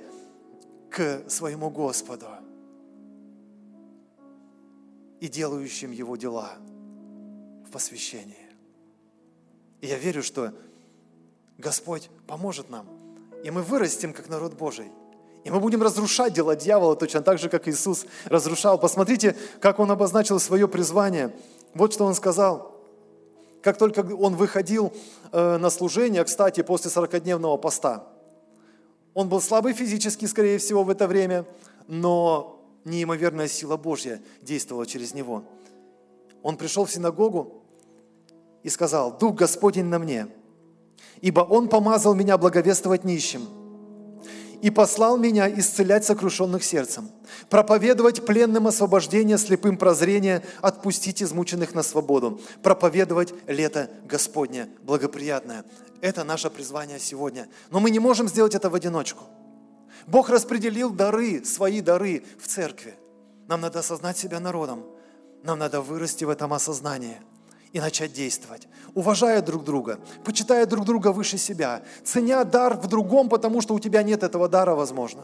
к 0.91 1.29
своему 1.29 1.71
Господу 1.71 2.27
и 5.21 5.29
делающим 5.29 5.91
Его 5.91 6.17
дела– 6.17 6.53
в 7.67 7.71
посвящении. 7.71 8.37
И 9.81 9.89
я 9.89 9.99
верю, 9.99 10.23
что 10.23 10.53
Господь 11.59 12.09
поможет 12.27 12.71
нам, 12.71 12.87
и 13.45 13.51
мы 13.51 13.63
вырастем, 13.63 14.13
как 14.13 14.29
народ 14.29 14.55
Божий. 14.55 14.91
И 15.45 15.51
мы 15.51 15.61
будем 15.61 15.83
разрушать 15.83 16.33
дела 16.33 16.57
дьявола 16.57 16.97
точно 16.97 17.21
так 17.21 17.39
же, 17.39 17.49
как 17.49 17.69
Иисус 17.69 18.07
разрушал. 18.25 18.79
Посмотрите, 18.79 19.37
как 19.61 19.79
Он 19.79 19.91
обозначил 19.91 20.41
свое 20.41 20.67
призвание. 20.67 21.37
Вот 21.73 21.93
что 21.93 22.05
Он 22.05 22.15
сказал. 22.15 22.75
Как 23.63 23.79
только 23.79 24.01
Он 24.01 24.35
выходил 24.35 24.93
э, 25.31 25.57
на 25.57 25.71
служение, 25.71 26.25
кстати, 26.25 26.63
после 26.63 26.91
40-дневного 26.91 27.59
поста, 27.59 28.09
Он 29.17 29.29
был 29.29 29.41
слабый 29.41 29.73
физически, 29.73 30.27
скорее 30.27 30.59
всего, 30.59 30.85
в 30.85 30.91
это 30.91 31.09
время, 31.09 31.45
но 31.89 32.63
неимоверная 32.85 33.49
сила 33.49 33.77
Божья 33.77 34.21
действовала 34.43 34.87
через 34.87 35.13
Него– 35.13 35.43
он 36.47 36.57
пришел 36.57 36.85
в 36.85 36.93
синагогу 36.93 37.65
и 38.63 38.69
сказал, 38.69 39.19
«Дух 39.19 39.35
Господень 39.35 39.87
на 39.87 39.99
мне, 39.99 40.29
ибо 41.21 41.41
Он 41.41 41.69
помазал 41.69 42.15
меня 42.15 42.39
благовествовать 42.39 43.03
нищим, 43.03 43.49
и 44.63 44.71
послал 44.71 45.17
меня 45.17 45.51
исцелять 45.59 46.05
сокрушенных 46.05 46.63
сердцем, 46.63 47.11
проповедовать 47.51 48.25
пленным 48.25 48.69
освобождение, 48.69 49.39
слепым 49.39 49.77
прозрение, 49.77 50.45
отпустить 50.63 51.21
измученных 51.21 51.75
на 51.75 51.83
свободу, 51.83 52.41
проповедовать 52.63 53.35
лето 53.49 53.91
Господне 54.05 54.69
благоприятное. 54.85 55.65
Это 56.01 56.25
наше 56.25 56.51
призвание 56.51 56.99
сегодня. 56.99 57.49
Но 57.71 57.81
мы 57.81 57.91
не 57.91 57.99
можем 57.99 58.29
сделать 58.29 58.55
это 58.55 58.71
в 58.71 58.75
одиночку. 58.75 59.25
Бог 60.07 60.29
распределил 60.29 60.91
дары, 60.91 61.45
свои 61.45 61.81
дары 61.81 62.25
в 62.41 62.47
церкви. 62.47 62.95
Нам 63.49 63.61
надо 63.61 63.81
осознать 63.81 64.17
себя 64.19 64.41
народом– 64.41 64.85
нам 65.47 65.61
надо 65.61 65.81
вырасти 65.81 66.25
в 66.25 66.31
этом 66.31 66.53
осознании 66.53 67.19
и 67.73 67.81
начать 67.81 68.13
действовать, 68.13 68.69
уважая 68.95 69.43
друг 69.43 69.65
друга, 69.65 70.01
почитая 70.25 70.67
друг 70.67 70.85
друга 70.85 71.13
выше 71.13 71.39
себя, 71.39 71.83
ценя 72.05 72.43
дар 72.45 72.77
в 72.77 72.89
другом, 72.89 73.29
потому 73.29 73.61
что 73.61 73.75
у 73.75 73.79
тебя 73.79 74.03
нет 74.03 74.23
этого 74.23 74.49
дара, 74.49 74.75
возможно. 74.75 75.23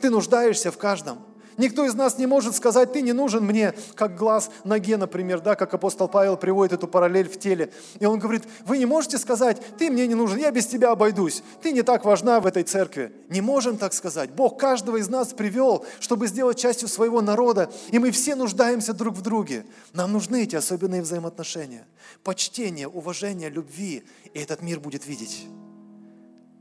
Ты 0.00 0.10
нуждаешься 0.10 0.70
в 0.70 0.78
каждом– 0.78 1.18
Никто 1.58 1.84
из 1.84 1.94
нас 1.94 2.18
не 2.18 2.26
может 2.26 2.54
сказать, 2.54 2.92
ты 2.92 3.02
не 3.02 3.12
нужен 3.12 3.44
мне, 3.44 3.72
как 3.94 4.16
глаз 4.16 4.50
ноге, 4.64 4.96
например, 4.96 5.40
да, 5.40 5.54
как 5.54 5.72
апостол 5.72 6.08
Павел 6.08 6.36
приводит 6.36 6.74
эту 6.74 6.86
параллель 6.86 7.28
в 7.28 7.38
теле. 7.38 7.72
И 7.98 8.04
он 8.04 8.18
говорит, 8.18 8.44
вы 8.66 8.78
не 8.78 8.86
можете 8.86 9.18
сказать, 9.18 9.60
ты 9.78 9.90
мне 9.90 10.06
не 10.06 10.14
нужен, 10.14 10.38
я 10.38 10.50
без 10.50 10.66
тебя 10.66 10.90
обойдусь, 10.90 11.42
ты 11.62 11.72
не 11.72 11.82
так 11.82 12.04
важна 12.04 12.40
в 12.40 12.46
этой 12.46 12.62
церкви. 12.62 13.12
Не 13.28 13.40
можем 13.40 13.78
так 13.78 13.92
сказать. 13.94 14.30
Бог 14.30 14.58
каждого 14.58 14.98
из 14.98 15.08
нас 15.08 15.32
привел, 15.32 15.86
чтобы 16.00 16.26
сделать 16.26 16.58
частью 16.58 16.88
своего 16.88 17.22
народа, 17.22 17.70
и 17.90 17.98
мы 17.98 18.10
все 18.10 18.34
нуждаемся 18.34 18.92
друг 18.92 19.14
в 19.14 19.22
друге. 19.22 19.64
Нам 19.94 20.12
нужны 20.12 20.42
эти 20.42 20.56
особенные 20.56 21.02
взаимоотношения, 21.02 21.86
почтение, 22.22 22.88
уважение, 22.88 23.48
любви, 23.48 24.04
и 24.34 24.38
этот 24.38 24.60
мир 24.60 24.80
будет 24.80 25.06
видеть. 25.06 25.46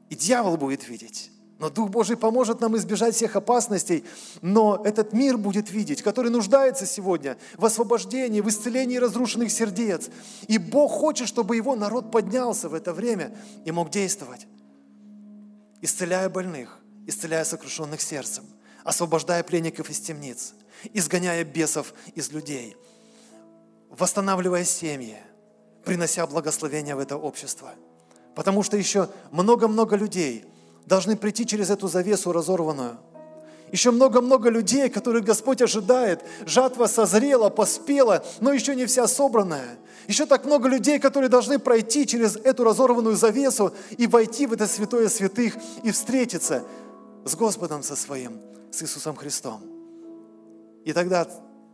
И 0.09 0.15
дьявол 0.15 0.57
будет 0.57 0.87
видеть. 0.87 1.31
Но 1.57 1.69
Дух 1.69 1.89
Божий 1.89 2.17
поможет 2.17 2.59
нам 2.59 2.75
избежать 2.75 3.15
всех 3.15 3.37
опасностей, 3.37 4.03
но 4.41 4.81
этот 4.83 5.13
мир 5.13 5.37
будет 5.37 5.71
видеть, 5.71 6.01
который 6.01 6.29
нуждается 6.29 6.85
сегодня 6.85 7.37
в 7.57 7.63
освобождении, 7.63 8.41
в 8.41 8.49
исцелении 8.49 8.97
разрушенных 8.97 9.49
сердец. 9.51 10.09
И 10.47 10.57
Бог 10.57 10.91
хочет, 10.91 11.29
чтобы 11.29 11.55
его 11.55 11.75
народ 11.75 12.11
поднялся 12.11 12.67
в 12.67 12.73
это 12.73 12.91
время 12.91 13.33
и 13.63 13.71
мог 13.71 13.89
действовать, 13.89 14.47
исцеляя 15.81 16.29
больных, 16.29 16.77
исцеляя 17.07 17.45
сокрушенных 17.45 18.01
сердцем, 18.01 18.43
освобождая 18.83 19.41
пленников 19.41 19.89
из 19.89 20.01
темниц, 20.01 20.55
изгоняя 20.91 21.45
бесов 21.45 21.93
из 22.15 22.31
людей, 22.31 22.75
восстанавливая 23.89 24.65
семьи, 24.65 25.17
принося 25.85 26.27
благословение 26.27 26.95
в 26.95 26.99
это 26.99 27.15
общество. 27.15 27.71
Потому 28.35 28.61
что 28.61 28.75
еще 28.75 29.07
много-много 29.31 29.95
людей– 29.95 30.43
должны 30.85 31.15
прийти 31.15 31.45
через 31.45 31.69
эту 31.69 31.87
завесу 31.87 32.31
разорванную. 32.31 32.97
Еще 33.71 33.91
много-много 33.91 34.49
людей, 34.49 34.89
которых 34.89 35.25
Господь 35.25 35.61
ожидает. 35.61 36.23
Жатва 36.45 36.85
созрела, 36.85 37.49
поспела, 37.49 38.23
но 38.39 38.53
еще 38.53 38.75
не 38.75 38.85
вся 38.85 39.07
собранная. 39.07 39.77
Еще 40.07 40.25
так 40.25 40.45
много 40.45 40.69
людей, 40.69 40.99
которые 40.99 41.29
должны 41.29 41.57
пройти 41.57 42.05
через 42.05 42.35
эту 42.35 42.63
разорванную 42.63 43.15
завесу 43.15 43.73
и 43.97 44.05
войти 44.05 44.45
в 44.45 44.53
это 44.53 44.67
святое 44.67 45.09
святых 45.09 45.55
и 45.83 45.91
встретиться 45.91 46.63
с 47.25 47.35
Господом 47.35 47.81
со 47.81 47.95
своим, 47.95 48.39
с 48.71 48.83
Иисусом 48.83 49.15
Христом. 49.15 49.61
И 50.83 50.93
тогда 50.93 51.27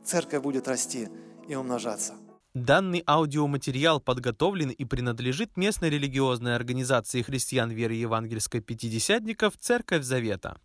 церковь 0.06 0.42
будет 0.42 0.68
расти 0.70 1.10
и 1.48 1.56
умножаться. 1.56 2.14
Данный 2.54 3.02
аудиоматериал 3.08 4.02
подготовлен 4.02 4.72
и 4.72 4.84
принадлежит 4.84 5.56
местной 5.56 5.90
религиозной 5.90 6.54
организации 6.54 7.22
христиан 7.22 7.72
веры 7.72 7.94
евангельской 7.94 8.60
пятидесятников 8.60 9.56
«Церковь 9.58 10.04
Завета». 10.04 10.60